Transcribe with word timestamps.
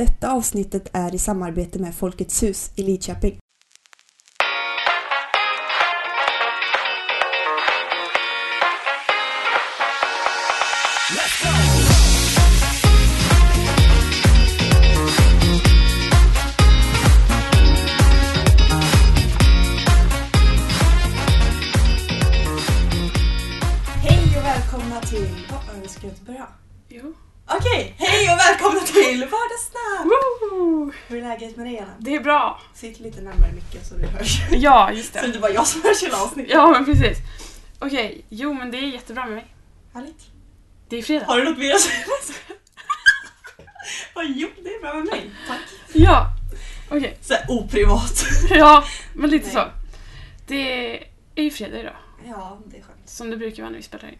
Detta 0.00 0.32
avsnittet 0.32 0.90
är 0.92 1.14
i 1.14 1.18
samarbete 1.18 1.78
med 1.78 1.94
Folkets 1.94 2.42
hus 2.42 2.72
i 2.76 2.82
Lidköping. 2.82 3.38
Sitt 32.80 33.00
lite 33.00 33.20
närmare 33.20 33.52
micken 33.52 33.84
så 33.84 33.94
du 33.94 34.06
hörs. 34.06 34.40
Ja, 34.52 34.92
just 34.92 35.12
Så 35.12 35.14
det 35.14 35.20
det. 35.20 35.26
inte 35.26 35.38
bara 35.38 35.52
jag 35.52 35.66
som 35.66 35.82
hörs 35.82 36.02
hela 36.02 36.22
avsnittet. 36.22 36.52
Ja, 36.52 36.70
men 36.70 36.84
precis. 36.84 37.18
Okej, 37.78 38.24
jo 38.28 38.52
men 38.54 38.70
det 38.70 38.78
är 38.78 38.82
jättebra 38.82 39.24
med 39.24 39.34
mig. 39.34 39.46
Härligt. 39.94 40.26
Det 40.88 40.96
är 40.96 41.02
fredag. 41.02 41.26
Har 41.26 41.38
du 41.38 41.44
något 41.44 41.58
mer 41.58 41.74
att 41.74 41.80
säga? 41.80 42.04
Vad 44.14 44.24
jo, 44.28 44.48
det 44.62 44.68
är 44.68 44.80
bra 44.80 44.94
med 44.94 45.04
mig. 45.04 45.30
Tack. 45.48 45.60
Ja, 45.92 46.26
okej. 46.90 47.18
Så 47.20 47.34
här 47.34 47.44
oprivat. 47.48 48.24
Ja, 48.50 48.84
men 49.14 49.30
lite 49.30 49.44
Nej. 49.46 49.54
så. 49.54 49.64
Det 50.46 50.98
är 51.34 51.42
ju 51.42 51.50
fredag 51.50 51.80
idag. 51.80 51.96
Ja, 52.28 52.58
det 52.66 52.76
är 52.78 52.82
skönt. 52.82 53.08
Som 53.08 53.30
det 53.30 53.36
brukar 53.36 53.62
vara 53.62 53.70
när 53.70 53.78
vi 53.78 53.82
spelar 53.84 54.08
in. 54.08 54.18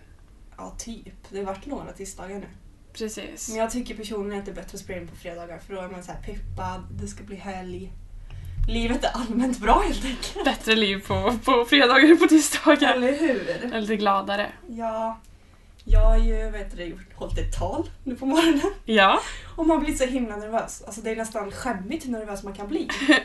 Ja, 0.57 0.75
typ. 0.79 1.15
Det 1.31 1.39
har 1.39 1.45
varit 1.45 1.67
några 1.67 1.93
tisdagar 1.93 2.39
nu. 2.39 2.47
Precis. 2.93 3.49
Men 3.49 3.59
jag 3.59 3.71
tycker 3.71 3.95
personligen 3.95 4.39
att 4.41 4.45
det 4.47 4.51
är 4.53 4.55
bättre 4.55 4.75
att 4.75 4.81
spela 4.81 5.01
in 5.01 5.09
på 5.09 5.17
fredagar 5.17 5.59
för 5.59 5.75
då 5.75 5.81
är 5.81 5.89
man 5.89 6.03
så 6.05 6.13
här 6.13 6.23
peppad, 6.23 6.83
det 7.01 7.09
ska 7.09 7.25
bli 7.25 7.37
helg. 7.37 7.93
Livet 8.69 9.05
är 9.05 9.11
allmänt 9.15 9.59
bra 9.59 9.83
helt 9.87 10.05
enkelt. 10.05 10.45
Bättre 10.45 10.77
liv 10.77 11.07
på, 11.07 11.39
på 11.45 11.65
fredagar 11.65 12.11
än 12.11 12.19
på 12.19 12.27
tisdagar. 12.27 12.95
Eller 12.95 13.19
hur? 13.19 13.49
Eller 13.49 13.81
lite 13.81 13.97
gladare. 13.97 14.53
Ja, 14.69 15.19
jag 15.85 16.01
har 16.01 16.17
ju 16.19 16.51
vet 16.51 16.77
du, 16.77 16.99
hållit 17.15 17.39
ett 17.39 17.59
tal 17.59 17.91
nu 18.05 18.17
på 18.17 18.27
morgonen 18.27 18.71
Ja. 18.85 19.21
och 19.57 19.67
man 19.67 19.81
blir 19.81 19.95
så 19.95 20.05
himla 20.05 20.37
nervös. 20.37 20.83
Alltså 20.87 21.01
det 21.01 21.11
är 21.11 21.17
nästan 21.17 21.51
skämmigt 21.51 22.05
hur 22.07 22.11
nervös 22.11 22.43
man 22.43 22.53
kan 22.53 22.69
bli. 22.69 22.89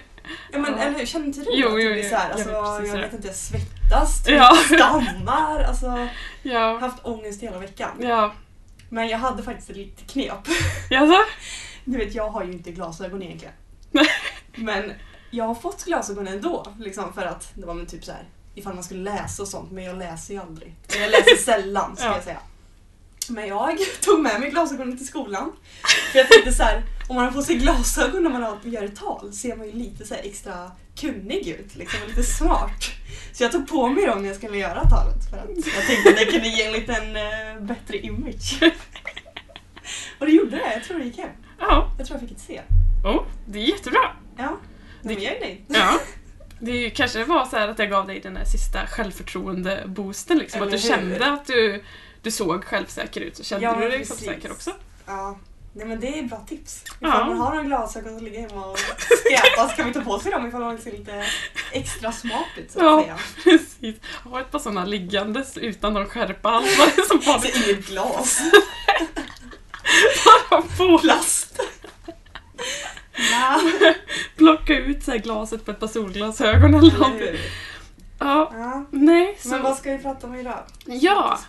Ja 0.51 0.59
men 0.59 0.71
Ja. 0.71 0.77
eller 0.83 0.99
hur, 0.99 1.05
känner 1.05 1.25
inte 1.25 1.39
du 1.39 1.45
Jo, 1.53 1.67
att 1.67 1.73
jo, 1.73 1.79
du 1.79 1.93
blir 1.93 2.03
jo. 2.03 2.09
så 2.09 2.15
här, 2.15 2.29
Jag 2.29 2.31
alltså, 2.55 2.79
vet 2.81 2.87
jag, 2.93 3.01
vet 3.01 3.11
det. 3.11 3.15
inte, 3.17 3.27
jag 3.27 3.35
svettas, 3.35 4.23
typ, 4.23 4.35
Ja. 4.35 4.55
stammar, 4.65 5.59
alltså 5.63 5.85
jag 6.43 6.59
har 6.59 6.73
Ja. 6.73 6.77
haft 6.79 7.05
ångest 7.05 7.43
hela 7.43 7.57
veckan. 7.59 7.89
Ja. 7.99 8.33
Men 8.89 9.07
jag 9.07 9.17
hade 9.17 9.43
faktiskt 9.43 9.69
ett 9.69 9.75
litet 9.77 10.11
knep. 10.11 10.47
Jaså? 10.89 11.17
Du 11.85 11.97
vet, 11.97 12.15
jag 12.15 12.29
har 12.29 12.43
ju 12.43 12.51
inte 12.51 12.71
glasögon 12.71 13.23
egentligen. 13.23 13.53
Men 14.55 14.93
jag 15.35 15.45
har 15.45 15.55
fått 15.55 15.83
glasögon 15.85 16.27
ändå, 16.27 16.65
liksom 16.79 17.13
för 17.13 17.21
att 17.25 17.51
det 17.53 17.65
var 17.65 17.73
men 17.73 17.85
typ 17.85 18.03
så 18.05 18.11
här 18.11 18.23
ifall 18.55 18.73
man 18.75 18.83
skulle 18.83 19.03
läsa 19.03 19.41
och 19.41 19.47
sånt, 19.47 19.71
men 19.71 19.83
jag 19.83 19.97
läser 19.97 20.33
ju 20.33 20.39
aldrig. 20.41 20.75
Jag 20.99 21.11
läser 21.11 21.35
sällan 21.45 21.95
ska 21.95 22.05
Ja. 22.05 22.13
jag 22.15 22.23
säga. 22.23 22.39
Men 23.29 23.47
jag 23.47 23.77
tog 24.01 24.19
med 24.19 24.39
mig 24.39 24.49
glasögonen 24.49 24.97
till 24.97 25.07
skolan. 25.07 25.51
För 26.11 26.19
jag 26.19 26.29
tänkte 26.29 26.51
så 26.51 26.63
här, 26.63 26.83
om 27.09 27.15
man 27.15 27.33
på 27.33 27.41
sig 27.41 27.55
glasögon 27.55 28.23
när 28.23 28.29
man 28.29 28.43
har- 28.43 28.59
gör 28.63 28.83
ett 28.83 28.95
tal 28.95 29.33
ser 29.33 29.55
man 29.55 29.65
ju 29.65 29.71
lite 29.73 30.05
så 30.07 30.13
extra 30.13 30.71
kunnig 30.99 31.47
ut, 31.47 31.75
liksom, 31.75 31.99
och 32.03 32.07
lite 32.09 32.23
smart. 32.23 32.83
Så 33.33 33.43
jag 33.43 33.51
tog 33.51 33.67
på 33.67 33.87
mig 33.89 34.05
dem 34.05 34.21
när 34.21 34.27
jag 34.27 34.37
skulle 34.37 34.57
göra 34.57 34.89
talet 34.89 35.29
för 35.29 35.37
att 35.37 35.49
jag 35.75 35.87
tänkte 35.87 36.09
att 36.09 36.17
det 36.17 36.25
kunde 36.25 36.47
ge 36.47 36.63
en 36.65 36.73
liten 36.73 37.15
eh, 37.15 37.59
bättre 37.61 37.97
image. 37.97 38.59
Och 40.19 40.25
det 40.25 40.31
gjorde 40.31 40.51
det, 40.51 40.73
jag 40.73 40.83
tror 40.83 40.99
det 40.99 41.05
gick 41.05 41.17
hem. 41.17 41.29
Ja. 41.59 41.91
Jag 41.97 42.07
tror 42.07 42.19
jag 42.19 42.29
fick 42.29 42.37
ett 42.37 42.43
C. 42.47 42.61
Oh, 43.03 43.23
det 43.45 43.59
är 43.59 43.63
jättebra. 43.63 43.99
Ja, 44.37 44.57
men 45.05 45.21
jag 45.23 45.35
är 45.35 45.39
nöjd. 45.39 45.65
Ja. 45.67 45.99
Det 46.59 46.89
kanske 46.89 47.23
var 47.23 47.45
så 47.45 47.55
här 47.57 47.67
att 47.67 47.79
jag 47.79 47.89
gav 47.89 48.07
dig 48.07 48.19
den 48.19 48.33
där 48.33 48.45
sista 48.45 48.87
självförtroende-boosten. 48.87 50.37
Liksom, 50.37 50.61
att 50.61 50.69
du 50.71 50.75
Eller 50.77 50.87
hur? 50.87 50.95
kände 50.95 51.33
att 51.33 51.47
du, 51.47 51.83
du 52.21 52.31
såg 52.31 52.63
självsäker 52.65 53.21
ut. 53.21 53.37
Så 53.37 53.43
kände 53.43 53.65
Ja, 53.65 53.73
du 53.75 53.89
dig 53.89 53.99
precis. 53.99 54.25
självsäker 54.25 54.51
också? 54.51 54.71
Ja, 55.05 55.37
nej 55.73 55.85
men 55.87 55.99
det 55.99 56.19
är 56.19 56.23
bra 56.23 56.45
tips. 56.49 56.83
Ifall 56.83 56.97
Ja. 56.99 57.25
man 57.25 57.37
har 57.37 57.49
några 57.49 57.63
glasögon 57.63 58.15
som 58.15 58.25
ligger 58.25 58.39
hemma 58.49 58.65
och 58.65 58.79
skräpar 58.79 59.67
så 59.69 59.75
kan 59.75 59.87
vi 59.87 59.93
ta 59.93 60.01
på 60.01 60.19
sig 60.19 60.31
dem 60.31 60.47
ifall 60.47 60.61
man 60.61 60.77
ser 60.77 60.91
lite 60.91 61.25
extra 61.71 62.11
smart 62.11 62.45
ut 62.57 62.71
så 62.71 62.79
att 62.79 62.85
Ja. 62.85 63.01
säga. 63.03 63.17
Precis. 63.57 63.95
Ha 64.23 64.41
ett 64.41 64.51
par 64.51 64.59
sådana 64.59 64.85
liggandes 64.85 65.57
utan 65.57 65.93
någon 65.93 66.09
skärpa 66.09 66.49
alls. 66.49 66.77
Bara 66.77 67.05
Som 67.07 67.19
bara 67.25 67.33
Alltså 67.35 67.69
inget 67.69 67.87
glas. 67.87 68.41
bara 70.49 70.61
på. 70.61 70.97
Plast. 70.99 71.59
Ja, 73.39 73.61
Plocka 74.35 74.79
ut 74.79 75.03
så 75.03 75.11
glaset 75.17 75.65
på 75.65 75.71
ett 75.71 75.79
par 75.79 75.87
solglasögon 75.87 76.73
eller 76.73 76.97
någonting. 76.99 77.27
Ja, 78.19 78.51
Ja. 78.53 78.85
nej. 78.91 79.37
Så, 79.39 79.49
Men 79.49 79.61
vad 79.63 79.77
ska 79.77 79.91
vi 79.91 79.97
prata 80.03 80.27
om 80.27 80.35
idag? 80.35 80.59
Ja. 80.85 81.39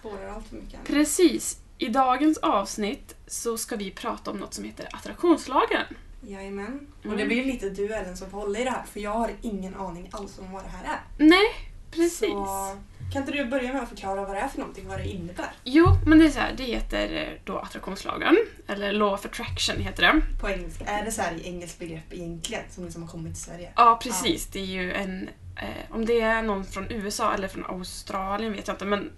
Precis. 0.86 1.58
I 1.78 1.88
dagens 1.88 2.38
avsnitt 2.38 3.14
så 3.26 3.56
ska 3.58 3.76
vi 3.76 3.90
prata 3.90 4.30
om 4.30 4.36
något 4.36 4.54
som 4.54 4.64
heter 4.64 4.88
attraktionslagen. 4.92 5.84
Jajamän. 6.28 6.86
Och 6.98 7.04
Mm. 7.04 7.18
det 7.18 7.24
blir 7.26 7.44
lite 7.44 7.70
du 7.70 7.94
Ellen 7.94 8.16
som 8.16 8.30
får 8.30 8.38
hålla 8.38 8.58
i 8.58 8.64
det 8.64 8.70
här 8.70 8.84
för 8.92 9.00
jag 9.00 9.10
har 9.10 9.30
ingen 9.42 9.74
aning 9.74 10.08
alls 10.12 10.38
om 10.38 10.52
vad 10.52 10.62
det 10.64 10.68
här 10.68 10.84
är. 10.84 11.00
Nej, 11.18 11.46
precis. 11.90 12.30
Så, 12.30 12.76
kan 13.12 13.22
inte 13.22 13.32
du 13.32 13.44
börja 13.44 13.72
med 13.72 13.82
att 13.82 13.88
förklara 13.88 14.24
vad 14.24 14.36
det 14.36 14.40
är 14.40 14.48
för 14.48 14.58
någonting, 14.58 14.88
vad 14.88 14.98
det 14.98 15.08
innebär? 15.08 15.50
Jo, 15.64 15.86
men 16.06 16.18
det 16.18 16.24
är 16.24 16.30
så 16.30 16.40
här, 16.40 16.54
det 16.56 16.64
heter 16.64 17.14
eh, 17.14 17.38
då 17.44 17.58
attraktionslagen, 17.58 18.36
eller 18.66 18.92
law 18.92 19.14
of 19.14 19.26
attraction 19.26 19.80
heter 19.80 20.02
det. 20.02 20.22
På 20.40 20.50
engelska. 20.50 20.84
Är 20.84 21.04
det 21.04 21.12
så 21.12 21.22
här 21.22 21.46
engelskt 21.46 21.78
begrepp 21.78 22.12
egentligen 22.12 22.64
som 22.70 22.84
liksom 22.84 23.02
har 23.02 23.10
kommit 23.10 23.34
till 23.34 23.42
Sverige? 23.42 23.72
Ja, 23.76 23.98
precis. 24.02 24.46
Det 24.46 24.60
är 24.60 24.66
ju 24.66 24.92
en... 24.92 25.28
Eh, 25.56 25.90
om 25.90 26.06
det 26.06 26.20
är 26.20 26.42
någon 26.42 26.64
från 26.64 26.86
USA 26.92 27.34
eller 27.34 27.48
från 27.48 27.66
Australien 27.66 28.52
vet 28.52 28.66
jag 28.66 28.74
inte, 28.74 28.84
men 28.84 29.12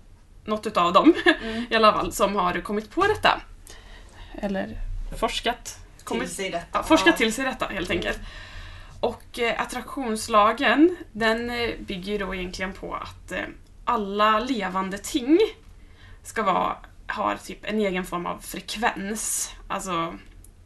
något 0.45 0.67
utav 0.67 0.93
dem 0.93 1.15
Mm. 1.43 1.65
i 1.71 1.75
alla 1.75 1.93
fall 1.93 2.13
som 2.13 2.37
har 2.37 2.61
kommit 2.61 2.91
på 2.91 3.03
detta. 3.03 3.41
Eller 4.35 4.79
forskat. 5.21 5.79
Till 6.09 6.29
sig 6.29 6.51
detta. 6.51 6.79
ja, 6.79 6.83
forskat 6.83 7.17
till 7.17 7.33
sig 7.33 7.45
detta 7.45 7.67
helt 7.67 7.91
enkelt. 7.91 8.21
Och 9.01 9.39
eh, 9.39 9.61
attraktionslagen 9.61 10.97
den 11.13 11.51
eh, 11.51 11.71
bygger 11.79 12.13
ju 12.13 12.19
då 12.19 12.35
egentligen 12.35 12.73
på 12.73 12.95
att 12.95 13.33
eh, 13.33 13.39
alla 13.89 14.39
levande 14.41 14.99
ting 14.99 15.39
ska 16.23 16.43
vara, 16.43 16.77
har 17.07 17.37
typ 17.37 17.59
en 17.63 17.79
egen 17.79 18.05
form 18.05 18.27
av 18.27 18.39
frekvens. 18.39 19.51
Alltså 19.69 20.15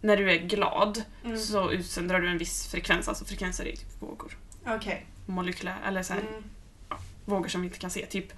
när 0.01 0.17
du 0.17 0.31
är 0.33 0.39
glad 0.39 1.03
Mm. 1.25 1.39
så 1.39 1.71
utsöndrar 1.73 2.21
du 2.21 2.29
en 2.29 2.39
viss 2.39 2.67
frekvens, 2.71 3.09
alltså 3.09 3.25
frekvenser 3.25 3.65
är 3.69 3.77
typ 3.77 4.03
vågor. 4.03 4.39
Okej. 4.67 5.07
Molekylär, 5.27 5.77
eller 5.87 6.03
så 6.03 6.13
här, 6.13 6.21
Mm. 6.21 6.43
vågor 7.25 7.49
som 7.49 7.61
vi 7.61 7.67
inte 7.67 7.79
kan 7.79 7.91
se, 7.91 8.07
typ 8.07 8.33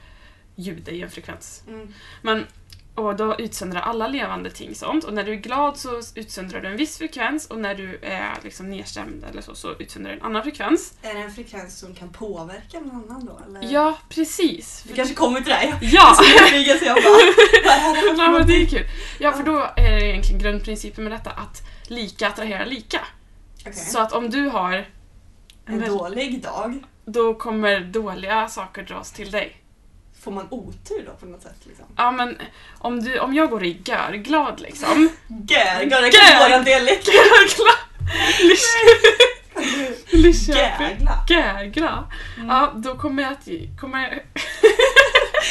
ljud 0.55 0.89
är 0.89 0.93
ju 0.93 1.03
en 1.03 1.11
frekvens. 1.11 1.63
Mm. 1.69 1.93
Men, 2.23 2.47
och 2.95 3.17
då 3.17 3.37
utsöndrar 3.39 3.81
alla 3.81 4.09
levande 4.09 4.51
ting 4.51 4.75
sånt. 4.75 5.05
Och 5.05 5.15
när 5.15 5.25
du 5.25 5.33
är 5.33 5.37
glad 5.37 5.77
så 5.77 6.01
utsöndrar 6.15 6.61
du 6.61 6.69
en 6.69 6.77
viss 6.77 6.99
frekvens 6.99 7.47
och 7.47 7.61
när 7.61 7.75
du 7.75 7.99
är 8.03 8.39
liksom 8.43 8.71
nedstämd 8.71 9.25
eller 9.31 9.43
så, 9.43 9.55
så 9.55 9.73
utsöndrar 9.79 10.13
du 10.13 10.19
en 10.19 10.25
annan 10.25 10.43
frekvens. 10.43 10.95
Är 11.03 11.15
det 11.15 11.21
en 11.21 11.31
frekvens 11.31 11.79
som 11.79 11.95
kan 11.95 12.13
påverka 12.13 12.81
någon 12.81 13.05
annan 13.11 13.27
då? 13.27 13.41
Eller? 13.47 13.73
Ja, 13.73 13.99
precis. 14.09 14.85
Vi 14.89 14.95
kanske 14.95 15.15
kommer 15.15 15.41
till 15.41 15.49
det. 15.49 15.55
här. 15.55 15.79
Ja! 15.83 16.17
Jag 16.67 16.79
så 16.79 16.85
jag 16.85 16.97
bara... 16.97 17.93
det 17.93 18.17
men 18.33 18.47
är 18.63 18.67
kul. 18.67 18.87
Ja, 19.19 19.33
för 19.33 19.43
då 19.43 19.59
är 19.77 19.91
det 19.91 20.07
egentligen 20.07 20.41
grundprincipen 20.41 21.05
med 21.05 21.13
detta 21.13 21.31
att 21.31 21.63
lika 21.89 22.29
attraherar 22.29 22.67
lika. 22.67 23.01
Okej. 23.61 23.73
Så 23.73 23.99
att 23.99 24.13
om 24.13 24.31
du 24.31 24.49
har 24.49 24.87
En 25.67 25.81
väl- 25.81 25.89
dålig 25.89 26.43
dag, 26.43 26.85
då 27.05 27.35
kommer 27.35 27.81
dåliga 27.81 28.49
saker 28.49 28.83
dras 28.83 29.13
till 29.13 29.31
dig. 29.31 29.64
Får 30.25 30.31
man 30.31 30.47
otur 30.51 31.05
då 31.07 31.13
på 31.13 31.27
något 31.27 31.43
sätt? 31.43 31.57
Liksom? 31.63 31.85
Ja 31.97 32.11
men 32.11 32.39
om, 32.79 33.01
du, 33.01 33.19
om 33.19 33.35
jag 33.35 33.51
går 33.51 33.65
är 33.65 33.77
görglad 33.85 34.61
liksom. 34.61 35.09
Gär, 35.49 35.83
gör 35.83 36.03
det 36.03 36.11
kan 36.11 36.51
våran 36.51 36.65
dialekt. 36.65 37.09
Görglad! 37.15 37.75
Lidköping. 40.07 40.87
Gärgla. 41.07 41.25
Görglad. 41.29 42.05
Mm. 42.37 42.49
Ja, 42.49 42.73
då 42.77 42.95
kommer 42.95 43.23
jag 43.23 43.33
att... 43.33 43.49
Kommer 43.81 44.03
jag, 44.03 44.21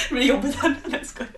Det 0.09 0.15
blir 0.15 0.23
jobbigt 0.23 0.55
här 0.55 0.69
nu. 0.69 0.97
Jag 0.97 1.05
skojar. 1.05 1.31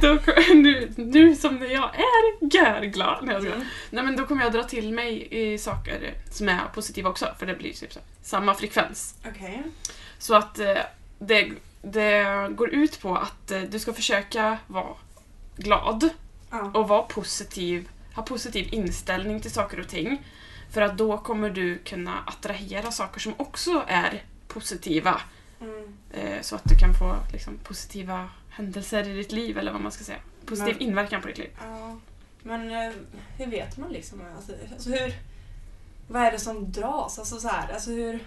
då, 0.00 0.18
nu, 0.54 0.92
nu 0.96 1.36
som 1.36 1.62
jag 1.70 1.90
är 1.94 2.54
görglad. 2.54 3.18
Nej, 3.22 3.34
jag. 3.34 3.46
Mm. 3.46 3.64
Nej 3.90 4.04
men 4.04 4.16
då 4.16 4.26
kommer 4.26 4.42
jag 4.42 4.52
dra 4.52 4.62
till 4.62 4.92
mig 4.92 5.28
i 5.30 5.58
saker 5.58 6.14
som 6.30 6.48
är 6.48 6.60
positiva 6.74 7.10
också, 7.10 7.34
för 7.38 7.46
det 7.46 7.54
blir 7.54 7.72
typ 7.72 7.92
så, 7.92 8.00
samma 8.22 8.54
frekvens. 8.54 9.14
Okej. 9.28 9.62
Så 10.18 10.34
att 10.34 10.58
eh, 10.58 10.76
det, 11.18 11.52
det 11.82 12.48
går 12.50 12.70
ut 12.70 13.00
på 13.00 13.16
att 13.16 13.50
eh, 13.50 13.60
du 13.62 13.78
ska 13.78 13.92
försöka 13.92 14.58
vara 14.66 14.94
glad 15.56 16.08
Ja. 16.50 16.70
och 16.74 16.88
vara 16.88 17.02
positiv, 17.02 17.88
ha 18.14 18.22
positiv 18.22 18.68
inställning 18.74 19.40
till 19.40 19.50
saker 19.50 19.80
och 19.80 19.88
ting. 19.88 20.22
För 20.70 20.80
att 20.82 20.98
då 20.98 21.18
kommer 21.18 21.50
du 21.50 21.78
kunna 21.78 22.18
attrahera 22.26 22.90
saker 22.90 23.20
som 23.20 23.34
också 23.36 23.84
är 23.86 24.22
positiva. 24.48 25.20
Mm. 25.60 25.96
Eh, 26.12 26.40
så 26.42 26.56
att 26.56 26.62
du 26.64 26.74
kan 26.78 26.94
få 26.94 27.16
liksom, 27.32 27.58
positiva 27.58 28.28
händelser 28.50 29.08
i 29.08 29.12
ditt 29.16 29.32
liv, 29.32 29.58
eller 29.58 29.72
vad 29.72 29.80
man 29.80 29.92
ska 29.92 30.04
säga. 30.04 30.18
Positiv 30.46 30.76
Men- 30.78 30.88
inverkan 30.88 31.20
på 31.22 31.28
ditt 31.28 31.38
liv. 31.38 31.50
Ja. 31.60 31.96
Men 32.42 32.70
eh, 32.70 32.92
hur 33.36 33.46
vet 33.46 33.76
man 33.76 33.90
liksom? 33.92 34.22
Alltså, 34.36 34.52
alltså 34.72 34.90
hur... 34.90 35.14
Vad 36.08 36.22
är 36.22 36.32
det 36.32 36.38
som 36.38 36.72
dras? 36.72 37.18
Alltså 37.18 37.40
så 37.40 37.48
här, 37.48 37.72
alltså 37.72 37.90
hur... 37.90 38.20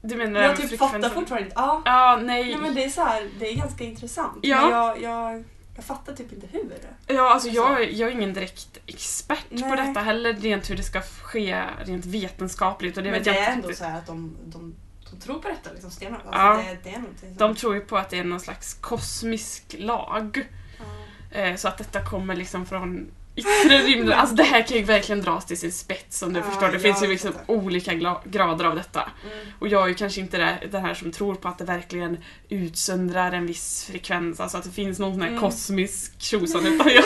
Du 0.00 0.16
menar 0.16 0.40
Jag 0.40 0.56
typ 0.56 0.78
fattar 0.78 1.08
fortfarande 1.10 1.46
inte. 1.48 1.60
Ja, 1.60 1.82
Ja, 1.84 2.18
nej. 2.22 2.44
nej, 2.44 2.56
men 2.56 2.74
det 2.74 2.84
är 2.84 2.88
så 2.88 3.04
här, 3.04 3.28
det 3.38 3.52
är 3.52 3.56
ganska 3.56 3.84
intressant. 3.84 4.38
Ja. 4.42 4.60
Men 4.60 4.70
jag, 4.70 5.02
jag, 5.02 5.44
jag 5.76 5.84
fattar 5.84 6.12
typ 6.12 6.32
inte 6.32 6.46
hur. 6.46 6.70
Ja, 7.06 7.32
alltså 7.34 7.48
jag, 7.48 7.92
jag 7.92 8.08
är 8.08 8.12
ingen 8.12 8.34
direkt 8.34 8.78
expert 8.86 9.48
på 9.50 9.54
Nej. 9.56 9.86
detta 9.86 10.00
heller, 10.00 10.32
rent 10.32 10.70
hur 10.70 10.76
det 10.76 10.82
ska 10.82 11.00
ske 11.00 11.62
rent 11.84 12.06
vetenskapligt. 12.06 12.96
Och 12.96 13.02
det 13.02 13.10
men 13.10 13.22
det 13.22 13.30
jag 13.30 13.38
är 13.44 13.52
ändå 13.52 13.72
så 13.72 13.84
att 13.84 14.06
de, 14.06 14.36
de, 14.44 14.74
de 15.10 15.20
tror 15.20 15.38
på 15.38 15.48
detta 15.48 15.72
liksom 15.72 15.90
stenhårt. 15.90 16.20
Alltså, 16.26 16.40
Ja. 16.40 16.54
det, 16.82 16.90
det 16.90 16.90
är 16.90 17.00
som... 17.20 17.36
De 17.36 17.54
tror 17.56 17.74
ju 17.74 17.80
på 17.80 17.98
att 17.98 18.10
det 18.10 18.18
är 18.18 18.24
någon 18.24 18.40
slags 18.40 18.74
kosmisk 18.74 19.74
lag. 19.78 20.48
Ja. 20.78 21.38
Eh, 21.38 21.56
så 21.56 21.68
att 21.68 21.78
detta 21.78 22.04
kommer 22.04 22.36
liksom 22.36 22.66
från 22.66 23.10
yttre 23.38 23.78
rymden. 23.78 24.18
Alltså 24.18 24.34
det 24.36 24.42
här 24.42 24.62
kan 24.62 24.76
ju 24.76 24.82
verkligen 24.82 25.22
dras 25.22 25.46
till 25.46 25.58
sin 25.58 25.72
spets 25.72 26.22
om 26.22 26.32
du 26.32 26.40
Ja, 26.40 26.46
förstår. 26.46 26.68
Det 26.68 26.78
finns 26.78 27.02
ju 27.02 27.06
liksom 27.06 27.32
fattar. 27.32 27.50
olika 27.54 27.94
grader 28.24 28.64
av 28.64 28.74
detta. 28.76 29.00
Mm. 29.32 29.46
Och 29.58 29.68
jag 29.68 29.82
är 29.84 29.88
ju 29.88 29.94
kanske 29.94 30.20
inte 30.20 30.38
det, 30.38 30.58
det 30.70 30.78
här 30.78 30.94
som 30.94 31.12
tror 31.12 31.34
på 31.34 31.48
att 31.48 31.58
det 31.58 31.64
verkligen 31.64 32.16
utsöndrar 32.48 33.32
en 33.32 33.46
viss 33.46 33.84
frekvens, 33.84 34.40
alltså 34.40 34.58
att 34.58 34.64
det 34.64 34.70
finns 34.70 34.98
någon 34.98 35.12
sån 35.12 35.22
här 35.22 35.28
Mm. 35.28 35.40
kosmisk 35.40 36.20
tjosan. 36.20 36.66
Utan 36.74 36.86
jag, 36.92 37.04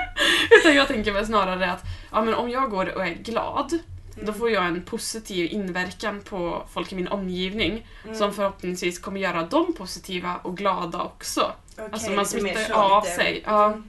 utan 0.60 0.74
jag 0.74 0.88
tänker 0.88 1.12
väl 1.12 1.26
snarare 1.26 1.72
att 1.72 1.82
ja, 2.12 2.22
men 2.24 2.34
om 2.34 2.50
jag 2.50 2.70
går 2.70 2.94
och 2.96 3.06
är 3.06 3.14
glad, 3.14 3.78
då 4.14 4.22
Mm. 4.22 4.34
får 4.34 4.50
jag 4.50 4.66
en 4.66 4.82
positiv 4.82 5.52
inverkan 5.52 6.20
på 6.20 6.62
folk 6.72 6.92
i 6.92 6.96
min 6.96 7.08
omgivning 7.08 7.86
Mm. 8.04 8.16
som 8.16 8.34
förhoppningsvis 8.34 8.98
kommer 8.98 9.20
göra 9.20 9.42
dem 9.42 9.72
positiva 9.78 10.36
och 10.42 10.56
glada 10.56 11.02
också. 11.02 11.52
Okej, 11.72 11.88
alltså 11.92 12.10
man 12.10 12.26
smittar 12.26 12.72
av 12.72 13.02
sig, 13.02 13.42
ja. 13.46 13.66
Mm. 13.66 13.84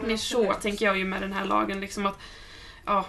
Men 0.00 0.08
Mer 0.08 0.16
så 0.16 0.52
tänker 0.52 0.84
jag 0.86 0.98
ju 0.98 1.04
med 1.04 1.22
den 1.22 1.32
här 1.32 1.44
lagen. 1.44 1.80
Liksom 1.80 2.06
att, 2.06 2.18
ja, 2.86 3.06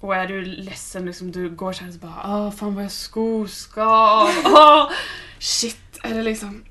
och 0.00 0.16
är 0.16 0.26
du 0.28 0.44
ledsen, 0.44 1.06
liksom, 1.06 1.32
du 1.32 1.50
går 1.50 1.72
så 1.72 1.80
här 1.80 1.88
och 1.88 1.94
så 1.94 2.00
bara 2.00 2.22
Åh, 2.26 2.50
fan 2.50 2.74
vad 2.74 2.84
jag 2.84 2.90
skoskav. 2.92 4.28
Åh, 4.44 4.90
shit, 5.38 5.80
är 6.02 6.14
det 6.14 6.22
liksom 6.22 6.64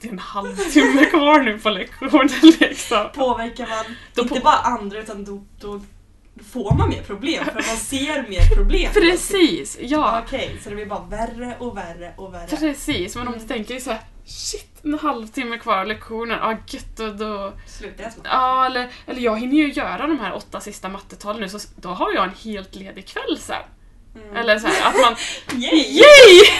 det 0.00 0.08
är 0.08 0.12
en 0.12 0.18
halvtimme 0.18 1.04
kvar 1.10 1.40
nu 1.42 1.58
på 1.58 1.70
lektionen 1.70 2.28
liksom. 2.60 3.06
Påverkar 3.14 3.66
man 3.66 3.96
Då 4.14 4.22
inte 4.22 4.34
på- 4.34 4.40
bara 4.40 4.56
andra 4.56 4.98
utan 4.98 5.24
då, 5.24 5.44
då 5.60 5.80
får 6.52 6.74
man 6.74 6.88
mer 6.88 7.02
problem 7.02 7.44
för 7.44 7.54
man 7.54 7.62
ser 7.76 8.28
mer 8.28 8.54
problem. 8.56 8.92
Precis, 8.92 9.78
ja. 9.80 10.22
Okej, 10.26 10.56
så 10.62 10.68
det 10.68 10.74
blir 10.74 10.86
bara 10.86 11.02
värre 11.04 11.56
och 11.58 11.76
värre 11.76 12.14
och 12.16 12.34
värre. 12.34 12.46
Precis, 12.56 13.16
men 13.16 13.26
om 13.26 13.32
du 13.32 13.38
Mm. 13.38 13.48
tänker 13.48 13.80
så 13.80 13.90
här, 13.90 14.00
shit, 14.26 14.84
en 14.84 14.98
halvtimme 14.98 15.58
kvar 15.58 15.78
av 15.78 15.86
lektionen, 15.86 16.38
ja 16.42 16.56
gött, 16.66 17.00
och 17.00 17.16
då... 17.16 17.52
Slutar 17.66 18.04
jag 18.04 18.12
snart? 18.12 18.26
Ja, 18.30 18.66
eller, 18.66 18.88
eller 19.06 19.20
jag 19.20 19.40
hinner 19.40 19.56
ju 19.56 19.72
göra 19.72 20.06
de 20.06 20.18
här 20.20 20.34
åtta 20.34 20.60
sista 20.60 20.88
mattetalen 20.88 21.40
nu, 21.40 21.48
så 21.48 21.58
då 21.76 21.88
har 21.88 22.12
jag 22.12 22.24
en 22.24 22.34
helt 22.44 22.74
ledig 22.74 23.06
kväll 23.08 23.38
sen. 23.38 23.62
Mm. 24.14 24.36
Eller 24.36 24.58
så 24.58 24.66
här, 24.66 24.88
att 24.88 24.96
man... 25.00 25.16
Yay! 25.62 25.98
Yay! 25.98 26.40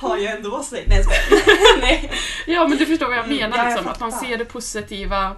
Har 0.00 0.16
jag 0.16 0.36
ändå 0.36 0.62
sig? 0.62 0.84
Nej 0.88 1.04
jag. 1.08 1.38
Nej. 1.80 2.10
Ja 2.46 2.68
men 2.68 2.78
du 2.78 2.86
förstår 2.86 3.06
vad 3.06 3.16
jag 3.16 3.24
Mm, 3.24 3.36
menar 3.36 3.56
jag 3.58 3.66
liksom, 3.66 3.86
att 3.88 4.00
man 4.00 4.12
ser 4.12 4.36
det 4.36 4.44
positiva 4.44 5.36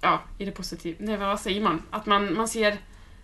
Ja, 0.00 0.22
i 0.38 0.44
det 0.44 0.50
positiva, 0.50 0.96
nej 1.00 1.16
vad 1.16 1.40
säger 1.40 1.60
man? 1.60 1.82
Att 1.90 2.06
man, 2.06 2.34
man 2.34 2.48
ser 2.48 2.76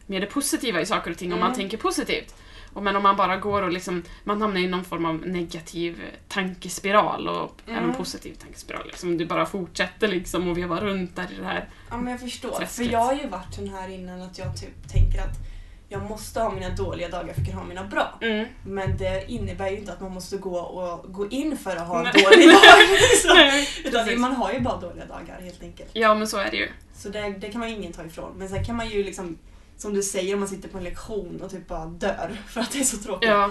mer 0.06 0.20
det 0.20 0.26
positiva 0.26 0.81
i 0.81 0.87
saker 0.87 1.11
och 1.11 1.19
ting 1.19 1.32
om 1.32 1.38
man 1.41 1.49
Mm. 1.49 1.58
tänker 1.58 1.76
positivt. 1.76 2.35
Och 2.72 2.82
men 2.82 2.96
om 2.96 3.02
man 3.02 3.17
bara 3.17 3.37
går 3.37 3.62
och 3.62 3.72
liksom, 3.72 4.02
man 4.25 4.43
hamnar 4.43 4.61
i 4.61 4.67
någon 4.69 4.84
form 4.84 5.05
av 5.05 5.14
negativ 5.26 6.02
tankespiral 6.28 7.28
och 7.28 7.61
Mm. 7.67 7.78
även 7.84 7.94
positiv 7.94 8.34
tankespiral. 8.34 8.87
Liksom. 8.87 9.19
Du 9.19 9.26
bara 9.26 9.46
fortsätter 9.46 10.08
liksom 10.08 10.49
och 10.49 10.58
veva 10.58 10.81
runt 10.81 11.17
där 11.17 11.26
i 11.32 11.37
det 11.40 11.44
här. 11.46 11.69
Ja 11.90 11.96
men 11.96 12.11
jag 12.12 12.20
förstår. 12.20 12.50
För 12.50 12.58
Träsket. 12.58 12.93
jag 12.93 12.99
har 12.99 13.14
ju 13.14 13.26
varit 13.28 13.55
sån 13.55 13.69
här 13.69 13.88
innan 13.88 14.22
att 14.22 14.38
jag 14.38 14.56
typ 14.61 14.88
tänker 14.93 15.19
att 15.20 15.37
jag 15.88 16.02
måste 16.02 16.40
ha 16.40 16.50
mina 16.52 16.69
dåliga 16.69 17.08
dagar 17.08 17.34
för 17.34 17.40
att 17.40 17.46
kunna 17.46 17.61
ha 17.61 17.69
mina 17.69 17.84
bra. 17.84 18.19
Mm. 18.20 18.46
Men 18.67 18.96
det 18.96 19.25
innebär 19.31 19.70
ju 19.70 19.76
inte 19.78 19.93
att 19.93 20.00
man 20.00 20.12
måste 20.12 20.37
gå 20.37 20.58
och 20.58 21.12
gå 21.12 21.28
in 21.28 21.56
för 21.56 21.76
att 21.76 21.88
ha 21.88 21.99
en 21.99 22.05
dålig 22.22 22.49
dag. 22.49 23.67
Utan 23.84 24.20
man 24.20 24.32
har 24.32 24.52
ju 24.52 24.61
bara 24.61 24.76
dåliga 24.81 25.06
dagar 25.06 25.40
helt 25.40 25.62
enkelt. 25.62 25.90
Ja 25.93 26.14
men 26.14 26.28
så 26.28 26.37
är 26.38 26.50
det 26.50 26.56
ju. 26.56 26.69
Så 26.94 27.08
det, 27.08 27.28
det 27.38 27.49
kan 27.49 27.58
man 27.58 27.70
ju 27.70 27.76
ingen 27.76 27.93
ta 27.93 28.05
ifrån. 28.05 28.32
Men 28.37 28.49
sen 28.49 28.64
kan 28.64 28.76
man 28.76 28.88
ju 28.88 29.05
liksom, 29.05 29.38
som 29.81 29.94
du 29.94 30.03
säger, 30.03 30.35
om 30.35 30.41
man 30.41 30.49
sitter 30.49 30.69
på 30.69 30.79
en 30.79 30.85
lektion 30.85 31.41
och 31.43 31.50
typ 31.50 31.69
bara 31.69 31.87
dör 31.87 32.37
för 32.49 32.61
att 32.61 32.73
det 32.73 32.81
är 32.81 32.85
så 32.85 32.97
tråkigt. 32.97 33.29
Ja, 33.29 33.50